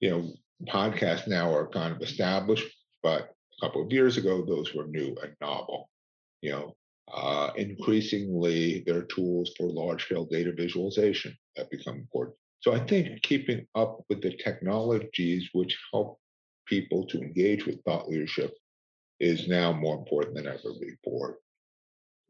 [0.00, 0.32] You know,
[0.68, 2.66] podcasts now are kind of established,
[3.02, 5.88] but a couple of years ago, those were new and novel.
[6.42, 6.76] You know,
[7.12, 12.36] uh, increasingly, there are tools for large scale data visualization that become important.
[12.60, 16.18] So I think keeping up with the technologies which help
[16.66, 18.54] people to engage with thought leadership
[19.20, 21.38] is now more important than ever before.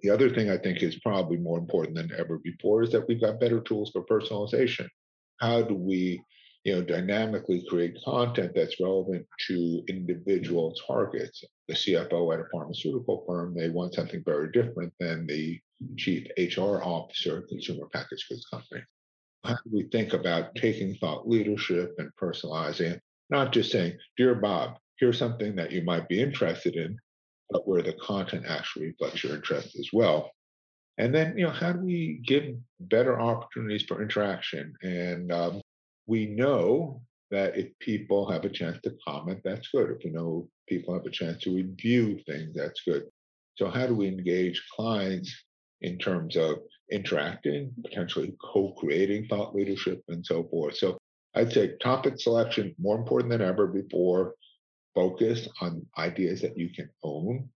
[0.02, 3.20] The other thing I think is probably more important than ever before is that we've
[3.20, 4.88] got better tools for personalization.
[5.40, 6.22] How do we
[6.66, 11.44] you know, dynamically create content that's relevant to individual targets.
[11.68, 15.60] The CFO at a pharmaceutical firm may want something very different than the
[15.96, 18.82] chief HR officer at consumer packaged goods company.
[19.44, 23.02] How do we think about taking thought leadership and personalizing it?
[23.30, 26.98] Not just saying, Dear Bob, here's something that you might be interested in,
[27.48, 30.32] but where the content actually reflects your interest as well.
[30.98, 34.74] And then, you know, how do we give better opportunities for interaction?
[34.82, 35.60] And um,
[36.06, 39.90] we know that if people have a chance to comment, that's good.
[39.90, 43.04] If we know people have a chance to review things, that's good.
[43.56, 45.34] So, how do we engage clients
[45.80, 46.58] in terms of
[46.92, 50.76] interacting, potentially co creating thought leadership, and so forth?
[50.76, 50.98] So,
[51.34, 54.34] I'd say topic selection more important than ever before.
[54.94, 57.48] Focus on ideas that you can own.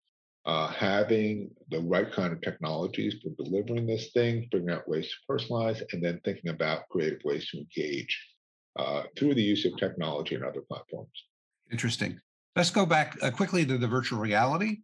[0.46, 5.32] Uh, having the right kind of technologies for delivering this thing, figuring out ways to
[5.32, 8.18] personalize, and then thinking about creative ways to engage
[8.78, 11.10] uh, through the use of technology and other platforms.
[11.72, 12.20] Interesting.
[12.56, 14.80] Let's go back uh, quickly to the virtual reality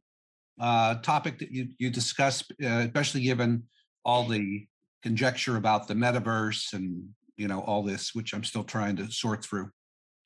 [0.60, 3.64] uh, topic that you, you discussed, uh, especially given
[4.04, 4.66] all the
[5.04, 9.44] conjecture about the metaverse and you know all this, which I'm still trying to sort
[9.44, 9.70] through.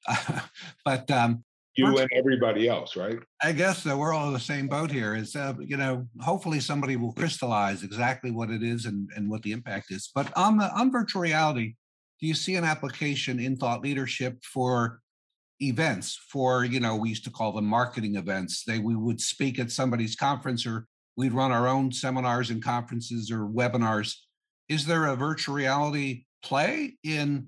[0.85, 1.43] but um,
[1.75, 3.19] you virtual, and everybody else, right?
[3.41, 3.97] I guess so.
[3.97, 5.15] We're all in the same boat here.
[5.15, 9.41] Is uh, you know, hopefully somebody will crystallize exactly what it is and, and what
[9.41, 10.09] the impact is.
[10.13, 11.75] But on the on virtual reality,
[12.19, 14.99] do you see an application in thought leadership for
[15.61, 19.59] events for you know we used to call them marketing events they we would speak
[19.59, 20.87] at somebody's conference or
[21.19, 24.15] we'd run our own seminars and conferences or webinars?
[24.69, 27.47] Is there a virtual reality play in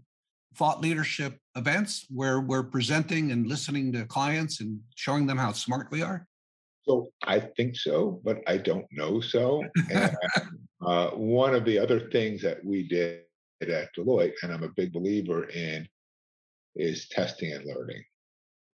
[0.57, 5.88] thought leadership events where we're presenting and listening to clients and showing them how smart
[5.89, 6.28] we are?
[6.84, 9.63] So i think so but i don't know so
[9.93, 10.17] and,
[10.86, 13.22] uh, one of the other things that we did
[13.70, 15.88] at Deloitte, and I'm a big believer in,
[16.76, 18.03] is testing and learning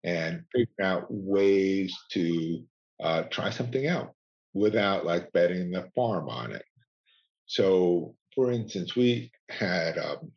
[0.04, 2.64] and figuring out ways to
[3.02, 4.14] uh, try something out
[4.54, 6.64] without like betting the farm on it.
[7.46, 10.32] So, for instance, we had um,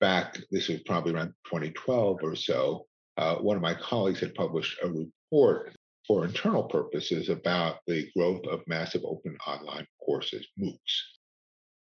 [0.00, 4.78] back, this was probably around 2012 or so, uh, one of my colleagues had published
[4.82, 5.74] a report
[6.06, 11.15] for internal purposes about the growth of massive open online courses, MOOCs.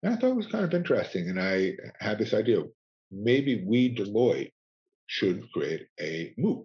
[0.05, 1.29] And I thought it was kind of interesting.
[1.29, 2.61] And I had this idea
[3.11, 4.51] maybe we, Deloitte,
[5.07, 6.63] should create a MOOC.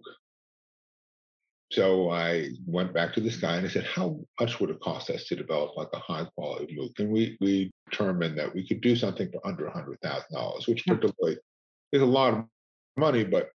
[1.71, 5.09] So I went back to this guy and I said, how much would it cost
[5.09, 6.99] us to develop like a high quality MOOC?
[6.99, 11.05] And we, we determined that we could do something for under $100,000, which for hmm.
[11.05, 11.37] Deloitte
[11.93, 12.45] is a lot of
[12.95, 13.49] money, but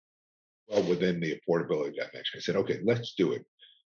[0.69, 2.39] well within the affordability definition.
[2.39, 3.45] I said, okay, let's do it.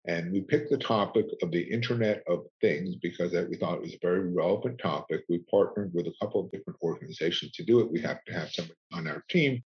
[0.06, 3.94] And we picked the topic of the Internet of Things because we thought it was
[3.94, 5.24] a very relevant topic.
[5.30, 7.92] We partnered with a couple of different organizations to do it.
[7.92, 9.62] We have to have somebody on our team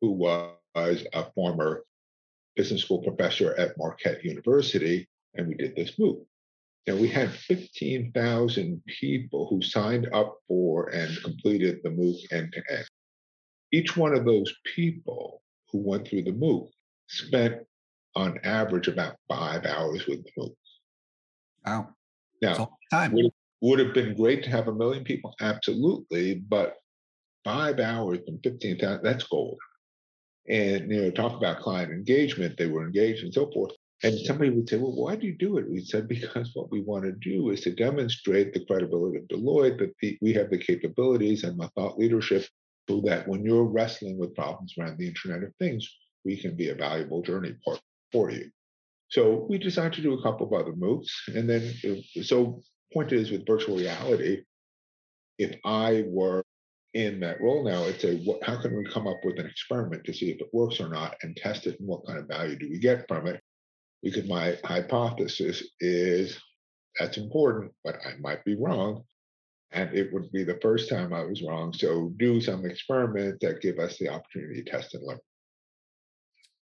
[0.00, 0.56] who was
[1.12, 1.84] a former
[2.56, 6.24] business school professor at Marquette University, and we did this MOOC.
[6.86, 12.62] And we had 15,000 people who signed up for and completed the MOOC end to
[12.70, 12.86] end.
[13.72, 16.68] Each one of those people who went through the MOOC
[17.08, 17.62] spent
[18.16, 20.54] on average about five hours with the MOOC.
[21.66, 21.88] Wow.
[22.42, 22.70] Now.
[23.12, 26.76] Would, would have been great to have a million people, absolutely, but
[27.44, 29.58] five hours and 15,000, that's gold.
[30.48, 33.72] And, you know, talk about client engagement, they were engaged and so forth.
[34.02, 35.70] And somebody would say, well, why do you do it?
[35.70, 39.78] We said, because what we want to do is to demonstrate the credibility of Deloitte,
[39.78, 42.46] that the, we have the capabilities and the thought leadership
[42.88, 45.88] so that when you're wrestling with problems around the Internet of Things,
[46.24, 47.80] we can be a valuable journey partner
[48.14, 48.48] for you.
[49.08, 51.10] So we decided to do a couple of other MOOCs.
[51.34, 52.62] And then, uh, so
[52.92, 54.44] point is with virtual reality,
[55.38, 56.44] if I were
[56.94, 60.04] in that role now, I'd say, what, how can we come up with an experiment
[60.04, 62.56] to see if it works or not and test it and what kind of value
[62.56, 63.40] do we get from it?
[64.02, 66.38] Because my hypothesis is
[66.98, 69.02] that's important, but I might be wrong.
[69.72, 71.72] And it would be the first time I was wrong.
[71.72, 75.18] So do some experiments that give us the opportunity to test and learn.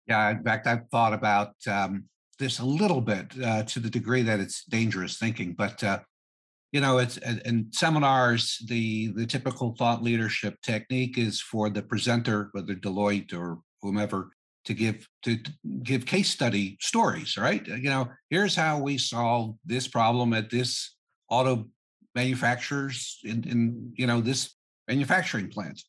[0.08, 2.06] Yeah, in fact, I've thought about um,
[2.40, 6.00] this a little bit uh, to the degree that it's dangerous thinking, but uh,
[6.72, 8.58] you know, it's in seminars.
[8.68, 14.32] The the typical thought leadership technique is for the presenter, whether Deloitte or whomever,
[14.66, 15.38] to give to,
[15.84, 17.38] give case study stories.
[17.38, 17.66] Right?
[17.66, 20.96] You know, here's how we solved this problem at this
[21.30, 21.70] auto
[22.16, 24.56] manufacturers in, in you know this
[24.88, 25.80] manufacturing plant.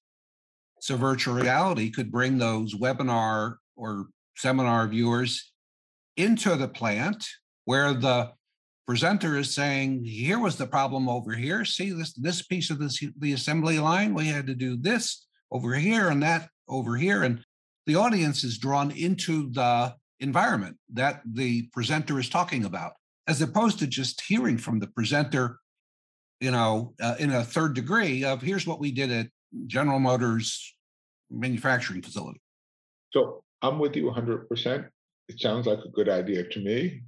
[0.81, 4.07] So virtual reality could bring those webinar or
[4.37, 5.53] seminar viewers
[6.17, 7.27] into the plant
[7.65, 8.31] where the
[8.87, 11.65] presenter is saying here was the problem over here.
[11.65, 14.15] See this this piece of this the assembly line?
[14.15, 17.23] We had to do this over here and that over here.
[17.23, 17.43] And
[17.87, 22.93] the audience is drawn into the environment that the presenter is talking about,
[23.27, 25.59] as opposed to just hearing from the presenter,
[26.41, 29.29] you know, uh, in a third degree of here's what we did at
[29.67, 30.75] General Motors
[31.31, 32.41] manufacturing facility.
[33.13, 34.89] So I'm with you 100%.
[35.29, 37.03] It sounds like a good idea to me,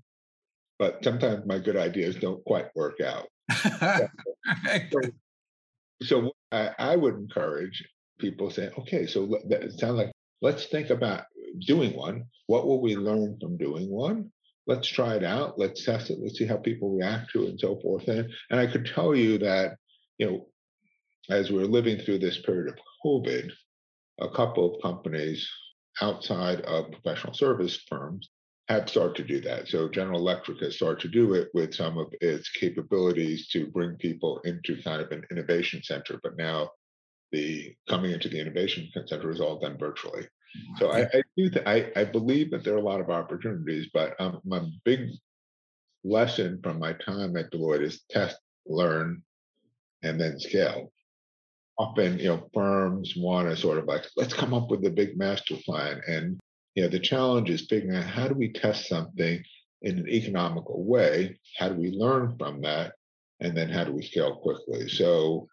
[0.79, 3.27] but sometimes my good ideas don't quite work out.
[4.91, 5.01] so,
[6.03, 7.87] so I, I, would encourage
[8.19, 11.25] people saying, okay, so it sounds like let's think about
[11.67, 12.25] doing one.
[12.47, 14.31] What will we learn from doing one?
[14.67, 15.59] Let's try it out.
[15.59, 16.19] Let's test it.
[16.21, 18.09] Let's see how people react to it and so forth.
[18.09, 19.77] And, and I could tell you that,
[20.19, 20.47] you know,
[21.31, 23.51] as we're living through this period of COVID,
[24.21, 25.49] a couple of companies
[26.01, 28.31] outside of professional service firms
[28.69, 29.69] have started to do that.
[29.69, 33.97] So General Electric has started to do it with some of its capabilities to bring
[33.97, 36.19] people into kind of an innovation center.
[36.23, 36.71] But now
[37.33, 40.27] the coming into the innovation center is all done virtually.
[40.79, 43.89] So I, I do th- I, I believe that there are a lot of opportunities,
[43.93, 45.11] but um, my big
[46.03, 49.23] lesson from my time at Deloitte is test, learn,
[50.03, 50.93] and then scale.
[51.79, 55.18] Often, you know, firms want to sort of like, let's come up with a big
[55.18, 56.01] master plan.
[56.07, 56.39] And,
[56.74, 59.43] you know, the challenge is figuring out how do we test something
[59.83, 61.39] in an economical way?
[61.59, 62.95] How do we learn from that?
[63.41, 64.89] And then how do we scale quickly?
[64.89, 65.49] So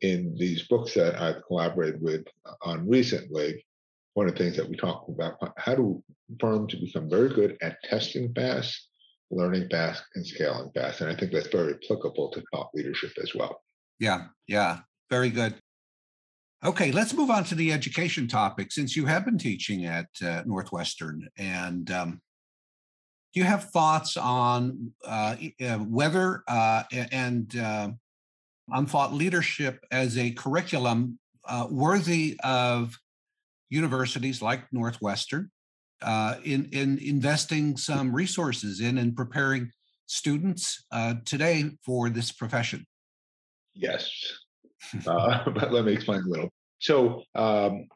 [0.00, 3.64] in these books that I've collaborated with uh, on recently,
[4.14, 6.02] one of the things that we talk about how do
[6.40, 8.88] firms become very good at testing fast,
[9.30, 11.02] learning fast, and scaling fast.
[11.02, 13.60] And I think that's very applicable to thought leadership as well.
[13.98, 14.80] Yeah, yeah,
[15.10, 15.54] very good.
[16.64, 18.72] Okay, let's move on to the education topic.
[18.72, 22.20] Since you have been teaching at uh, Northwestern, and um,
[23.32, 27.90] do you have thoughts on uh, uh, whether uh, and uh,
[28.72, 32.96] on thought leadership as a curriculum uh, worthy of
[33.68, 35.50] universities like Northwestern
[36.02, 39.70] in, in investing some resources in and preparing
[40.06, 40.86] students
[41.26, 42.86] today for this profession?
[43.74, 44.10] Yes.
[45.06, 46.50] Uh, but let me explain a little.
[46.78, 47.86] So, um,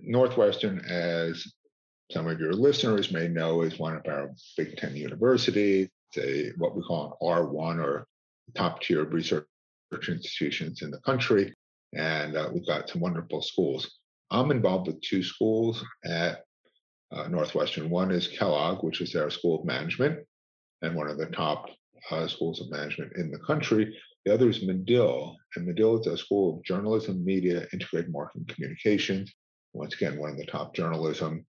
[0.00, 1.44] Northwestern, as
[2.12, 5.88] some of your listeners may know, is one of our Big Ten universities.
[6.12, 8.06] It's a what we call an R1 or
[8.54, 9.44] top tier research
[9.92, 11.54] institutions in the country.
[11.94, 13.98] And uh, we've got some wonderful schools.
[14.30, 16.42] I'm involved with two schools at
[17.10, 17.88] uh, Northwestern.
[17.88, 20.20] One is Kellogg, which is our school of management
[20.82, 21.66] and one of the top
[22.10, 23.96] uh, schools of management in the country.
[24.24, 29.32] The other is Medill, and Medill is a school of journalism, media, integrated marketing communications.
[29.72, 31.46] Once again, one of the top journalism,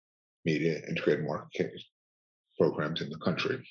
[0.45, 1.71] media, integrated marketing
[2.57, 3.65] programs in the country.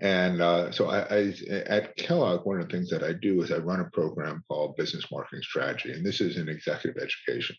[0.00, 1.34] And uh, so I, I,
[1.66, 4.76] at Kellogg, one of the things that I do is I run a program called
[4.76, 7.56] Business Marketing Strategy, and this is in executive education.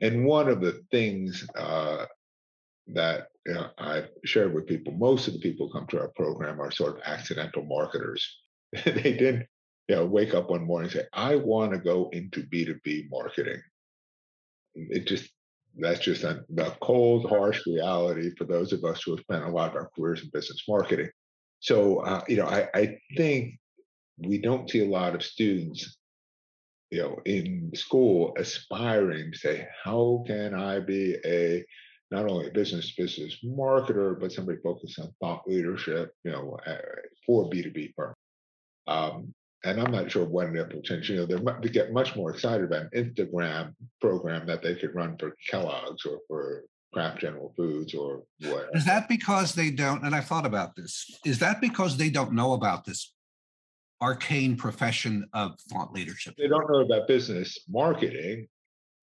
[0.00, 2.06] And one of the things uh,
[2.88, 6.12] that you know, I've shared with people, most of the people who come to our
[6.14, 8.38] program are sort of accidental marketers.
[8.84, 9.46] they didn't
[9.88, 13.60] you know, wake up one morning and say, I want to go into B2B marketing.
[14.74, 15.30] It just
[15.76, 19.48] that's just a, the cold, harsh reality for those of us who have spent a
[19.48, 21.10] lot of our careers in business marketing.
[21.60, 23.58] So, uh, you know, I, I think
[24.18, 25.96] we don't see a lot of students
[26.90, 31.64] you know, in school aspiring to say, how can I be a
[32.10, 36.58] not only a business business marketer, but somebody focused on thought leadership, you know,
[37.24, 38.14] for B2B firm.
[38.90, 39.34] Um,
[39.64, 41.10] and I'm not sure when will change.
[41.10, 41.26] you know,
[41.60, 46.04] they get much more excited about an Instagram program that they could run for Kellogg's
[46.06, 48.70] or for Kraft General Foods or what.
[48.72, 52.32] Is that because they don't, and I thought about this, is that because they don't
[52.32, 53.12] know about this
[54.00, 56.34] arcane profession of thought leadership?
[56.38, 58.48] They don't know about business marketing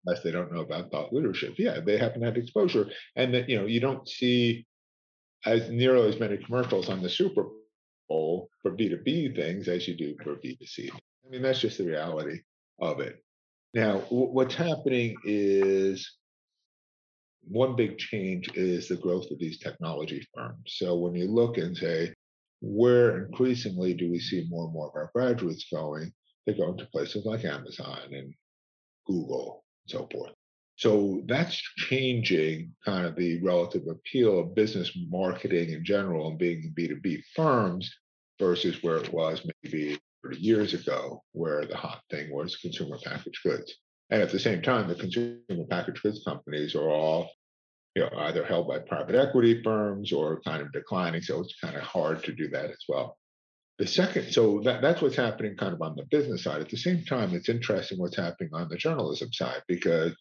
[0.05, 1.55] unless they don't know about thought leadership.
[1.59, 2.89] Yeah, they haven't had exposure.
[3.15, 4.67] And that, you know, you don't see
[5.45, 7.53] as nearly as many commercials on the Super Bowl
[8.09, 10.91] for B2B things as you do for B2C.
[10.93, 12.41] I mean, that's just the reality
[12.81, 13.23] of it.
[13.75, 16.17] Now, w- what's happening is
[17.49, 20.61] one big change is the growth of these technology firms.
[20.67, 22.15] So when you look and say,
[22.61, 26.13] where increasingly do we see more and more of our graduates going?
[26.47, 28.33] They go into places like Amazon and
[29.07, 30.33] Google and so forth.
[30.77, 36.75] So that's changing kind of the relative appeal of business marketing in general and being
[36.77, 37.91] B2B firms
[38.39, 43.43] versus where it was maybe 30 years ago, where the hot thing was consumer packaged
[43.43, 43.75] goods.
[44.11, 47.31] And at the same time, the consumer packaged goods companies are all
[47.95, 51.23] you know, either held by private equity firms or kind of declining.
[51.23, 53.17] So it's kind of hard to do that as well.
[53.79, 56.61] The second, so that, that's what's happening kind of on the business side.
[56.61, 60.13] At the same time, it's interesting what's happening on the journalism side because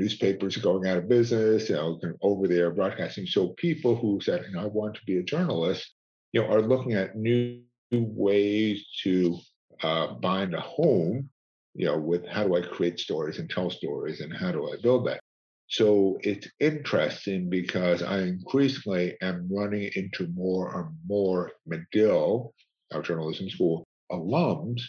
[0.00, 3.26] newspapers going out of business, you know, over the air broadcasting.
[3.26, 5.92] So people who said, you know, I want to be a journalist,
[6.32, 7.60] you know, are looking at new
[7.92, 9.36] ways to
[9.82, 11.28] uh, bind a home,
[11.74, 14.76] you know, with how do I create stories and tell stories and how do I
[14.82, 15.20] build that?
[15.68, 22.54] So it's interesting because I increasingly am running into more and more Medill,
[22.92, 24.80] our journalism school alums,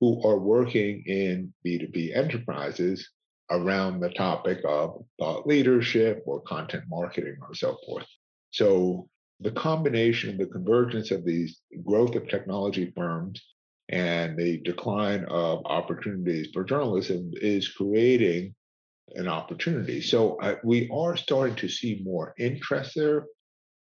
[0.00, 3.08] who are working in B2B enterprises
[3.50, 8.06] around the topic of thought leadership or content marketing or so forth.
[8.50, 9.08] So
[9.40, 13.42] the combination, the convergence of these growth of technology firms
[13.88, 18.54] and the decline of opportunities for journalism is creating
[19.14, 20.00] an opportunity.
[20.00, 23.26] So uh, we are starting to see more interest there.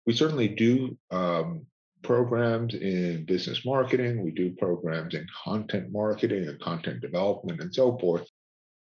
[0.05, 1.65] We certainly do um,
[2.03, 7.97] programs in business marketing, we do programs in content marketing and content development and so
[7.97, 8.25] forth.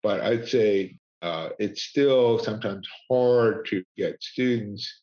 [0.05, 5.01] But I'd say uh, it's still sometimes hard to get students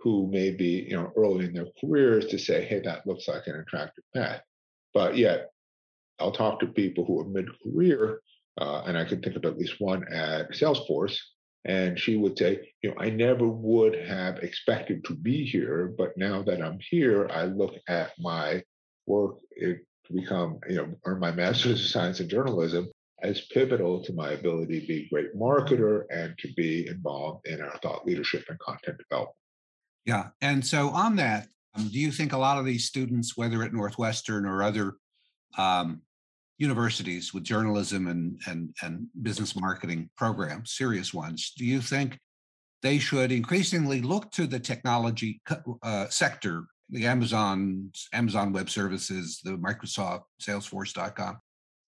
[0.00, 3.46] who may be you know early in their careers to say, hey, that looks like
[3.46, 4.42] an attractive path.
[4.92, 5.50] But yet,
[6.18, 8.20] I'll talk to people who are mid-career,
[8.60, 11.16] uh, and I can think of at least one at Salesforce,
[11.64, 16.16] and she would say, you know, I never would have expected to be here, but
[16.16, 18.64] now that I'm here, I look at my
[19.06, 19.78] work to
[20.12, 22.90] become, you know, earn my master's of science in journalism
[23.22, 27.60] as pivotal to my ability to be a great marketer and to be involved in
[27.60, 29.36] our thought leadership and content development.
[30.04, 30.28] Yeah.
[30.40, 33.72] And so on that, um, do you think a lot of these students, whether at
[33.72, 34.94] Northwestern or other
[35.58, 36.02] um,
[36.58, 42.18] universities with journalism and, and, and business marketing programs, serious ones, do you think
[42.82, 45.40] they should increasingly look to the technology
[45.82, 51.38] uh, sector, the Amazon, Amazon Web Services, the Microsoft, Salesforce.com,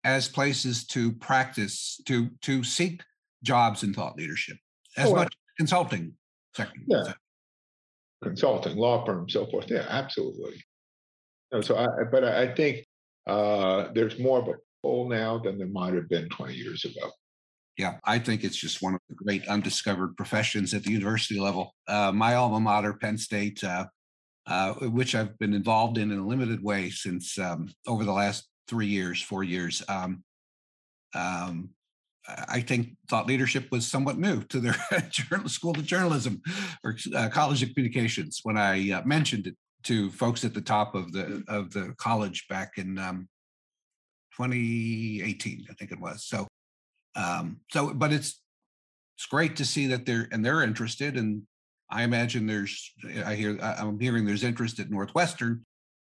[0.05, 3.03] as places to practice to to seek
[3.43, 4.57] jobs in thought leadership
[4.97, 6.15] as oh, much consulting
[6.55, 6.81] sector.
[6.87, 7.13] Yeah.
[8.23, 9.67] Consulting, law firm, so forth.
[9.69, 10.63] Yeah, absolutely.
[11.63, 12.87] So I but I think
[13.27, 17.11] uh, there's more of a pull now than there might have been 20 years ago.
[17.79, 21.75] Yeah, I think it's just one of the great undiscovered professions at the university level.
[21.89, 23.87] Uh, my alma mater, Penn State, uh,
[24.47, 28.49] uh, which I've been involved in in a limited way since um, over the last
[28.69, 29.83] three years, four years.
[29.89, 30.25] Um,
[31.15, 31.71] um,
[32.49, 34.77] I think thought leadership was somewhat new to their
[35.47, 36.41] school of journalism
[36.85, 40.95] or uh, college of communications when I uh, mentioned it to folks at the top
[40.95, 43.29] of the of the college back in um,
[44.37, 46.25] 2018, I think it was.
[46.25, 46.47] So,
[47.17, 48.41] um, so, but it's
[49.17, 51.43] it's great to see that they're and they're interested, and
[51.91, 52.93] I imagine there's
[53.25, 55.65] I hear I'm hearing there's interest at Northwestern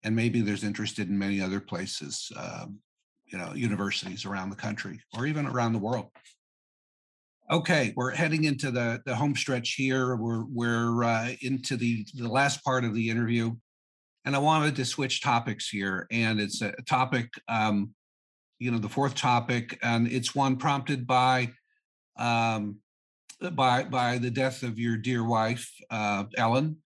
[0.04, 2.80] and maybe there's interested in many other places, um,
[3.26, 6.08] you know, universities around the country or even around the world.
[7.52, 10.16] Okay, we're heading into the the home stretch here.
[10.16, 13.54] We're we're uh, into the the last part of the interview,
[14.24, 17.94] and I wanted to switch topics here, and it's a topic, um,
[18.60, 21.52] you know, the fourth topic, and it's one prompted by
[22.18, 22.78] um,
[23.52, 26.78] by by the death of your dear wife, uh, Ellen,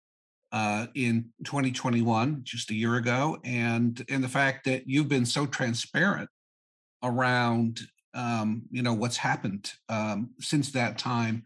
[0.55, 5.46] uh, in 2021, just a year ago, and and the fact that you've been so
[5.46, 6.30] transparent
[7.02, 7.80] around
[8.14, 11.42] um, you know what's happened um, since that time,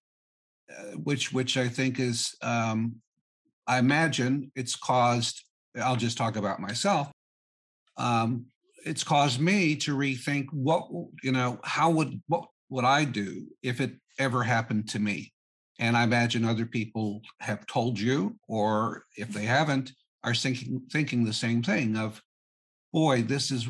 [0.70, 2.96] uh, which which I think is um,
[3.66, 5.42] I imagine it's caused.
[5.82, 7.10] I'll just talk about myself.
[7.96, 8.44] Um,
[8.84, 10.86] it's caused me to rethink what
[11.22, 15.32] you know how would what would I do if it ever happened to me
[15.78, 19.92] and I imagine other people have told you, or if they haven't,
[20.24, 22.22] are thinking thinking the same thing of,
[22.92, 23.68] boy, this is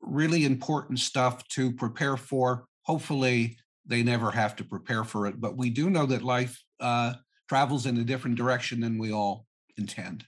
[0.00, 2.66] really important stuff to prepare for.
[2.82, 7.14] Hopefully, they never have to prepare for it, but we do know that life uh,
[7.48, 10.24] travels in a different direction than we all intend.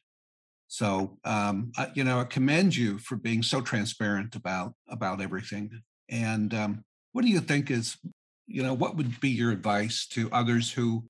[0.68, 5.82] So, um, you know, I commend you for being so transparent about about everything.
[6.10, 7.96] And um, what do you think is
[8.48, 11.04] you know, what would be your advice to others who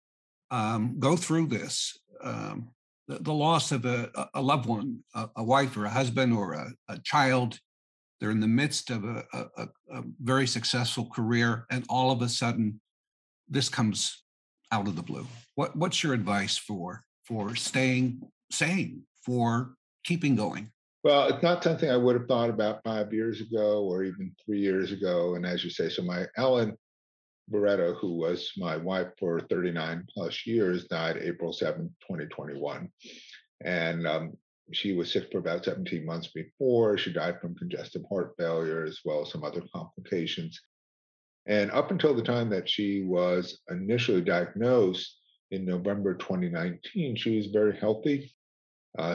[0.50, 1.96] um, go through this?
[2.22, 2.70] Um,
[3.06, 6.52] the, the, loss of a, a loved one, a, a, wife or a husband or
[6.52, 7.58] a, a child.
[8.20, 12.80] They're in the midst of a, a very successful career, and all of a sudden,
[13.48, 14.24] this comes
[14.72, 15.26] out of the blue.
[15.54, 19.74] What, what's your advice for for staying sane, for
[20.04, 20.72] keeping going?
[21.04, 24.58] Well, it's not something I would have thought about five years ago or even three
[24.58, 25.36] years ago.
[25.36, 26.76] And as you say, so my Ellen
[27.48, 32.88] Barreto, who was my wife for 39 plus years, died April 7, 2021.
[33.64, 34.36] And um,
[34.72, 36.98] she was sick for about 17 months before.
[36.98, 40.60] She died from congestive heart failure as well as some other complications.
[41.46, 45.18] And up until the time that she was initially diagnosed
[45.50, 48.34] in November 2019, she was very healthy.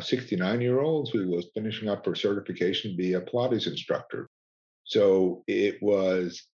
[0.02, 4.30] 69 year old who was finishing up her certification to be a Pilates instructor.
[4.86, 6.48] So it was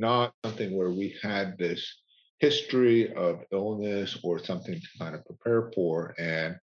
[0.00, 2.00] not something where we had this
[2.40, 6.14] history of illness or something to kind of prepare for.
[6.18, 6.56] And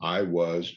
[0.00, 0.72] I was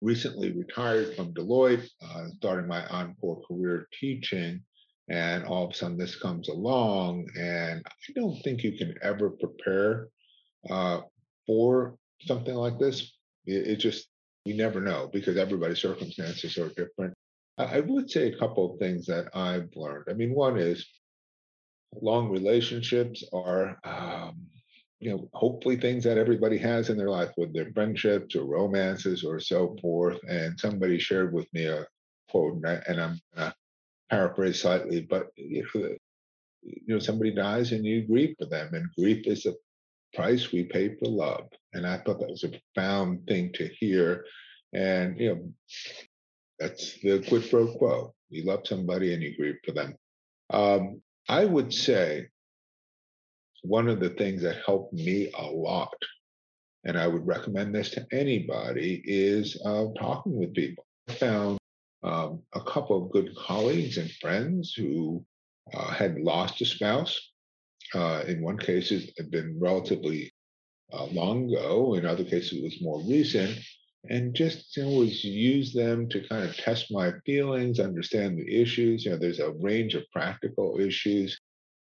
[0.00, 4.62] recently retired from Deloitte, uh, starting my encore career teaching.
[5.10, 9.30] And all of a sudden, this comes along, and I don't think you can ever
[9.30, 10.08] prepare
[10.68, 11.00] uh,
[11.46, 11.96] for
[12.26, 13.10] something like this.
[13.46, 14.08] It, it, just,
[14.44, 17.14] you never know because everybody's circumstances are different.
[17.58, 20.04] I, would say a couple of things that I've learned.
[20.08, 20.86] I mean, one is
[22.00, 24.46] long relationships are um,
[25.00, 29.24] you know hopefully things that everybody has in their life with their friendships or romances
[29.24, 31.86] or so forth and somebody shared with me a
[32.30, 33.54] quote and, I, and i'm going to
[34.10, 35.96] paraphrase slightly but you know,
[36.62, 39.54] you know somebody dies and you grieve for them and grief is the
[40.14, 44.24] price we pay for love and i thought that was a profound thing to hear
[44.72, 45.52] and you know
[46.58, 49.94] that's the quid pro quo you love somebody and you grieve for them
[50.50, 52.28] um, I would say
[53.62, 55.94] one of the things that helped me a lot,
[56.84, 60.86] and I would recommend this to anybody, is uh, talking with people.
[61.08, 61.58] I found
[62.02, 65.24] um, a couple of good colleagues and friends who
[65.74, 67.20] uh, had lost a spouse.
[67.94, 70.32] Uh, in one case, it had been relatively
[70.92, 71.94] uh, long ago.
[71.94, 73.58] In other cases, it was more recent
[74.08, 78.60] and just you know, always use them to kind of test my feelings, understand the
[78.60, 79.04] issues.
[79.04, 81.38] You know, there's a range of practical issues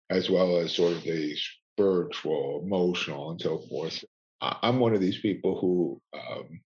[0.09, 1.35] as well as sort of the
[1.73, 4.03] spiritual, emotional, and so forth.
[4.41, 6.61] I'm one of these people who um,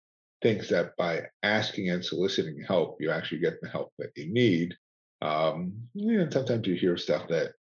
[0.43, 4.75] thinks that by asking and soliciting help, you actually get the help that you need.
[5.23, 7.53] Um, you know, sometimes you hear stuff that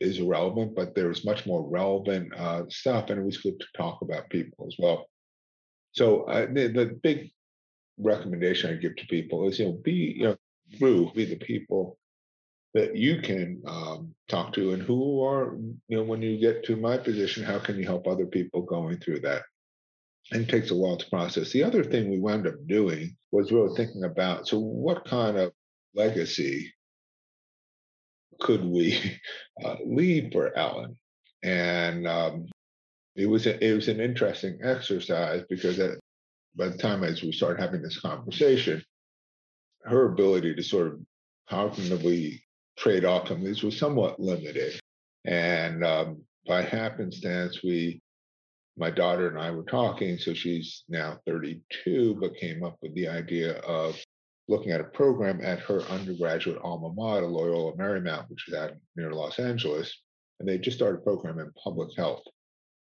[0.00, 4.00] is irrelevant, but there's much more relevant uh, stuff, and it was good to talk
[4.02, 5.06] about people as well.
[5.94, 7.30] So uh, the, big
[7.98, 10.36] recommendation I give to people is, you know, be you know,
[10.78, 11.98] through be the people
[12.74, 15.56] that you can um, talk to, and who are
[15.88, 18.98] you know when you get to my position, how can you help other people going
[18.98, 19.42] through that?
[20.32, 21.52] And it takes a while to process.
[21.52, 25.52] The other thing we wound up doing was really thinking about so what kind of
[25.94, 26.72] legacy
[28.40, 29.20] could we
[29.64, 30.98] uh, leave for Ellen?
[31.44, 32.46] And um,
[33.16, 35.98] it was a, it was an interesting exercise because at,
[36.56, 38.82] by the time as we started having this conversation,
[39.84, 41.00] her ability to sort of
[41.50, 42.40] cognitively
[42.76, 44.78] trade off some these was somewhat limited.
[45.24, 48.00] And um, by happenstance, we,
[48.76, 50.18] my daughter and I were talking.
[50.18, 53.96] So she's now 32, but came up with the idea of
[54.48, 59.12] looking at a program at her undergraduate alma mater, Loyola Marymount, which is out near
[59.12, 60.02] Los Angeles.
[60.40, 62.22] And they just started a program in public health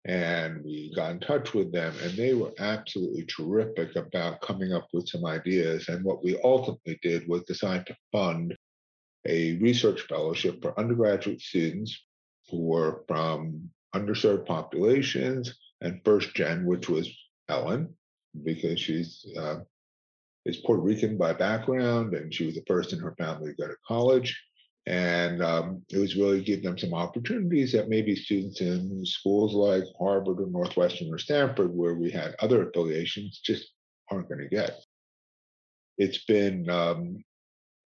[0.06, 4.88] and we got in touch with them and they were absolutely terrific about coming up
[4.92, 5.88] with some ideas.
[5.88, 8.56] And what we ultimately did was decide to fund
[9.26, 11.98] a research fellowship for undergraduate students
[12.50, 17.10] who were from underserved populations and first gen which was
[17.48, 17.92] ellen
[18.44, 19.56] because she's uh,
[20.46, 23.68] is puerto rican by background and she was the first in her family to go
[23.68, 24.40] to college
[24.86, 29.84] and um, it was really give them some opportunities that maybe students in schools like
[29.98, 33.70] Harvard or Northwestern or Stanford, where we had other affiliations, just
[34.10, 34.78] aren't going to get.
[35.98, 37.22] It's been, um,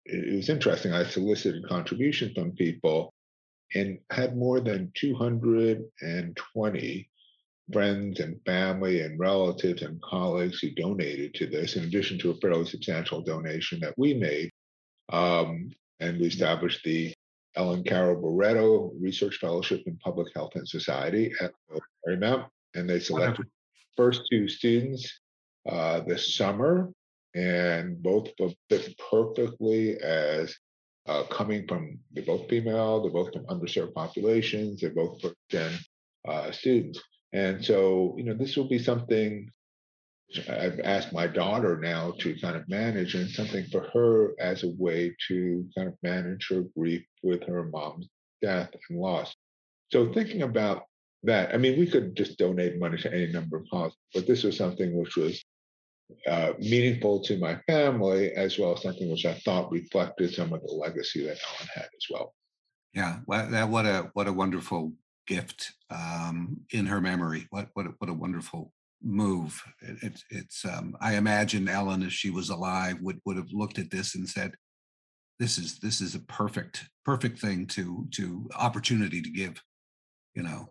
[0.07, 0.93] it was interesting.
[0.93, 3.13] I solicited contributions from people
[3.75, 7.11] and had more than 220
[7.73, 12.37] friends and family and relatives and colleagues who donated to this, in addition to a
[12.37, 14.51] fairly substantial donation that we made.
[15.13, 15.71] Um,
[16.01, 17.15] and we established the
[17.57, 21.53] Ellen Carol Barreto Research Fellowship in Public Health and Society at
[22.07, 23.47] Marymount, and they selected
[23.97, 25.21] first two students
[25.69, 26.91] uh, this summer,
[27.35, 28.29] and both
[28.69, 30.57] fit perfectly as
[31.07, 35.73] uh, coming from they're both female, they're both from underserved populations, they're both first gen
[36.27, 37.01] uh, students,
[37.33, 39.49] and so you know this will be something
[40.49, 44.75] I've asked my daughter now to kind of manage and something for her as a
[44.79, 48.09] way to kind of manage her grief with her mom's
[48.43, 49.35] death and loss.
[49.93, 50.85] So thinking about
[51.23, 54.43] that, I mean, we could just donate money to any number of causes, but this
[54.45, 55.43] was something which was
[56.27, 60.63] uh, meaningful to my family, as well as something which I thought reflected some of
[60.63, 62.35] the legacy that Ellen had as well.
[62.93, 64.93] Yeah, that what a what a wonderful
[65.27, 67.47] gift um, in her memory.
[67.51, 68.73] What what what a wonderful
[69.05, 69.63] move.
[69.81, 73.79] It, it, it's um, I imagine Ellen, if she was alive, would would have looked
[73.79, 74.55] at this and said,
[75.39, 79.61] this is this is a perfect perfect thing to to opportunity to give
[80.35, 80.69] you know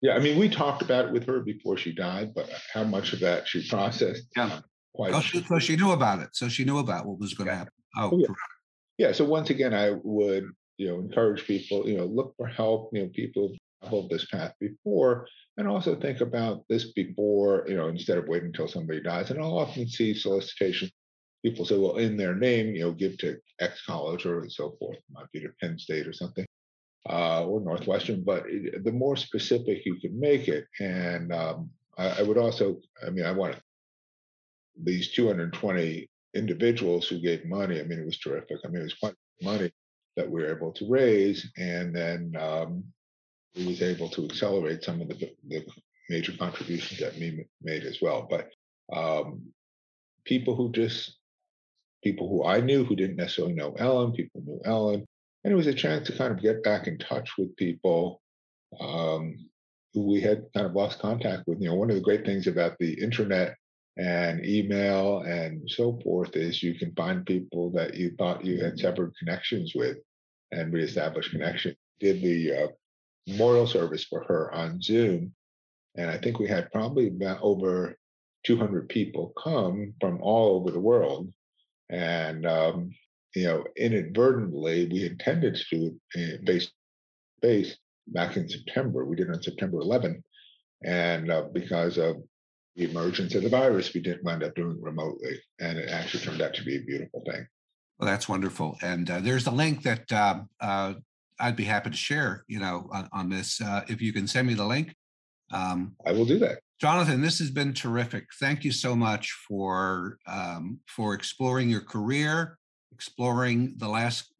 [0.00, 3.12] yeah i mean we talked about it with her before she died but how much
[3.12, 4.60] of that she processed yeah
[4.94, 7.46] quite oh, she, so she knew about it so she knew about what was going
[7.46, 7.58] to yeah.
[7.58, 8.26] happen oh, oh yeah.
[8.98, 10.44] yeah so once again i would
[10.76, 14.54] you know encourage people you know look for help you know people traveled this path
[14.60, 15.26] before
[15.56, 19.30] and also think about this before you know instead of waiting until somebody dies.
[19.30, 20.90] And i'll often see solicitation
[21.44, 24.96] people say well in their name you know give to x college or so forth.
[24.96, 26.46] It might be to penn state or something
[27.08, 30.66] uh, or northwestern but it, the more specific you can make it.
[30.80, 33.60] And um, I, I, would also i mean i want to,
[34.80, 38.58] these 220 individuals who gave money i mean it was terrific.
[38.64, 39.70] I mean it was quite money
[40.18, 41.48] that we were able to raise.
[41.56, 42.84] And then um,
[43.66, 45.64] was able to accelerate some of the, the
[46.08, 48.26] major contributions that me made as well.
[48.28, 48.50] But
[48.94, 49.42] um,
[50.24, 51.16] people who just
[52.02, 55.04] people who I knew who didn't necessarily know Ellen, people knew Ellen,
[55.44, 58.20] and it was a chance to kind of get back in touch with people
[58.80, 59.36] um,
[59.94, 61.60] who we had kind of lost contact with.
[61.60, 63.56] You know, one of the great things about the internet
[63.96, 68.78] and email and so forth is you can find people that you thought you had
[68.78, 69.98] severed connections with
[70.52, 71.74] and reestablish connection.
[71.98, 72.68] Did the uh,
[73.28, 75.32] memorial service for her on Zoom.
[75.96, 77.96] And I think we had probably about over
[78.44, 81.32] 200 people come from all over the world.
[81.90, 82.90] And, um,
[83.34, 86.66] you know, inadvertently, we intended to do it to
[87.42, 87.76] face
[88.06, 89.04] back in September.
[89.04, 90.22] We did it on September 11th.
[90.84, 92.16] And uh, because of
[92.76, 95.40] the emergence of the virus, we didn't wind up doing it remotely.
[95.60, 97.46] And it actually turned out to be a beautiful thing.
[97.98, 98.78] Well, that's wonderful.
[98.80, 100.94] And uh, there's a link that uh, uh
[101.40, 103.60] I'd be happy to share, you know, on, on this.
[103.60, 104.94] Uh, if you can send me the link.
[105.52, 106.58] Um, I will do that.
[106.80, 108.26] Jonathan, this has been terrific.
[108.38, 112.56] Thank you so much for um, for exploring your career,
[112.92, 114.32] exploring the last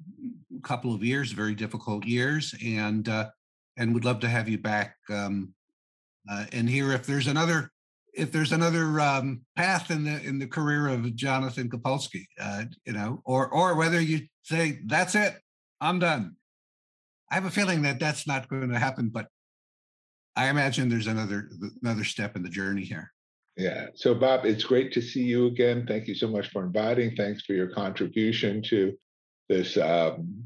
[0.63, 3.31] couple of years, very difficult years, and uh,
[3.77, 5.53] and would love to have you back um,
[6.31, 7.73] uh, and hear if there's another
[8.15, 12.93] if there's another um, path in the in the career of Jonathan Copulsky, uh, you
[12.93, 15.35] know, or or whether you say that's it,
[15.81, 16.37] I'm done.
[17.31, 19.27] I have a feeling that that's not going to happen, but
[20.37, 21.51] I imagine there's another
[21.83, 23.13] another step in the journey here.
[23.57, 23.87] Yeah.
[23.95, 25.85] So, Bob, it's great to see you again.
[25.87, 27.17] Thank you so much for inviting.
[27.17, 28.97] Thanks for your contribution to
[29.49, 30.45] this um,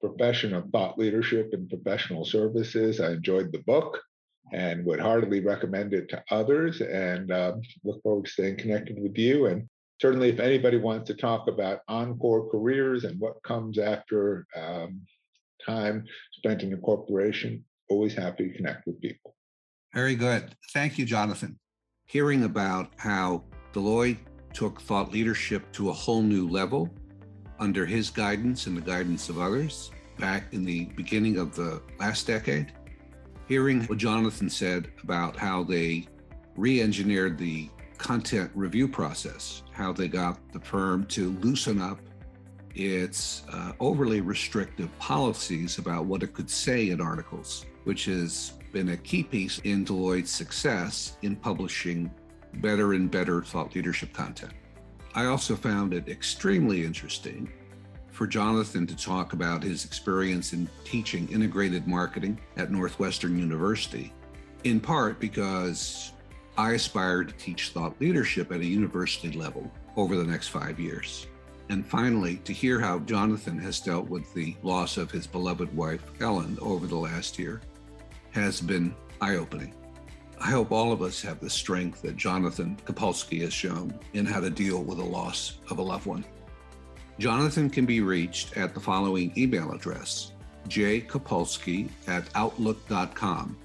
[0.00, 3.00] profession of thought leadership and professional services.
[3.00, 3.98] I enjoyed the book
[4.52, 9.16] and would heartily recommend it to others and um, look forward to staying connected with
[9.16, 9.46] you.
[9.46, 9.66] And
[9.98, 15.00] certainly, if anybody wants to talk about encore careers and what comes after um,
[15.66, 19.34] time spent in a corporation, always happy to connect with people.
[19.94, 20.54] Very good.
[20.72, 21.58] Thank you, Jonathan.
[22.06, 24.18] Hearing about how Deloitte
[24.52, 26.88] took thought leadership to a whole new level
[27.58, 32.26] under his guidance and the guidance of others back in the beginning of the last
[32.26, 32.72] decade.
[33.48, 36.06] Hearing what Jonathan said about how they
[36.56, 42.00] re engineered the content review process, how they got the firm to loosen up
[42.74, 48.90] its uh, overly restrictive policies about what it could say in articles, which has been
[48.90, 52.10] a key piece in Deloitte's success in publishing
[52.54, 54.52] better and better thought leadership content.
[55.14, 57.52] I also found it extremely interesting
[58.10, 64.12] for Jonathan to talk about his experience in teaching integrated marketing at Northwestern University,
[64.64, 66.12] in part because
[66.56, 71.26] I aspire to teach thought leadership at a university level over the next five years.
[71.70, 76.02] And finally, to hear how Jonathan has dealt with the loss of his beloved wife,
[76.20, 77.60] Ellen, over the last year
[78.32, 79.74] has been eye opening.
[80.40, 84.40] I hope all of us have the strength that Jonathan Copulsky has shown in how
[84.40, 86.24] to deal with the loss of a loved one.
[87.18, 90.32] Jonathan can be reached at the following email address
[90.68, 93.56] jcopulsky at outlook.com.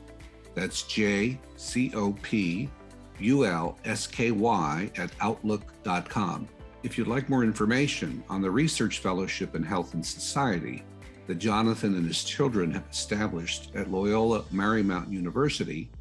[0.54, 2.70] That's J C O P
[3.20, 6.47] U L S K Y at outlook.com.
[6.82, 10.84] If you'd like more information on the Research Fellowship in Health and Society
[11.27, 15.91] that Jonathan and his children have established at Loyola Marymount University,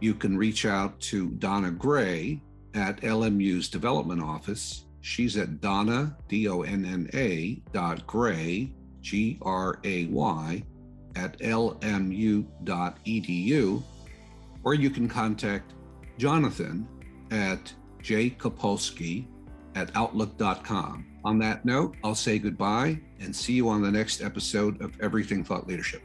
[0.00, 2.40] you can reach out to Donna Gray
[2.72, 4.86] at LMU's Development Office.
[5.02, 10.62] She's at Donna, D O N N A, dot Gray, G R A Y,
[11.14, 12.42] at lmu.edu.
[14.64, 15.74] Or you can contact
[16.16, 16.88] Jonathan
[17.30, 19.26] at jcopulsky
[19.76, 21.06] at outlook.com.
[21.24, 25.44] On that note, I'll say goodbye and see you on the next episode of Everything
[25.44, 26.02] Thought Leadership.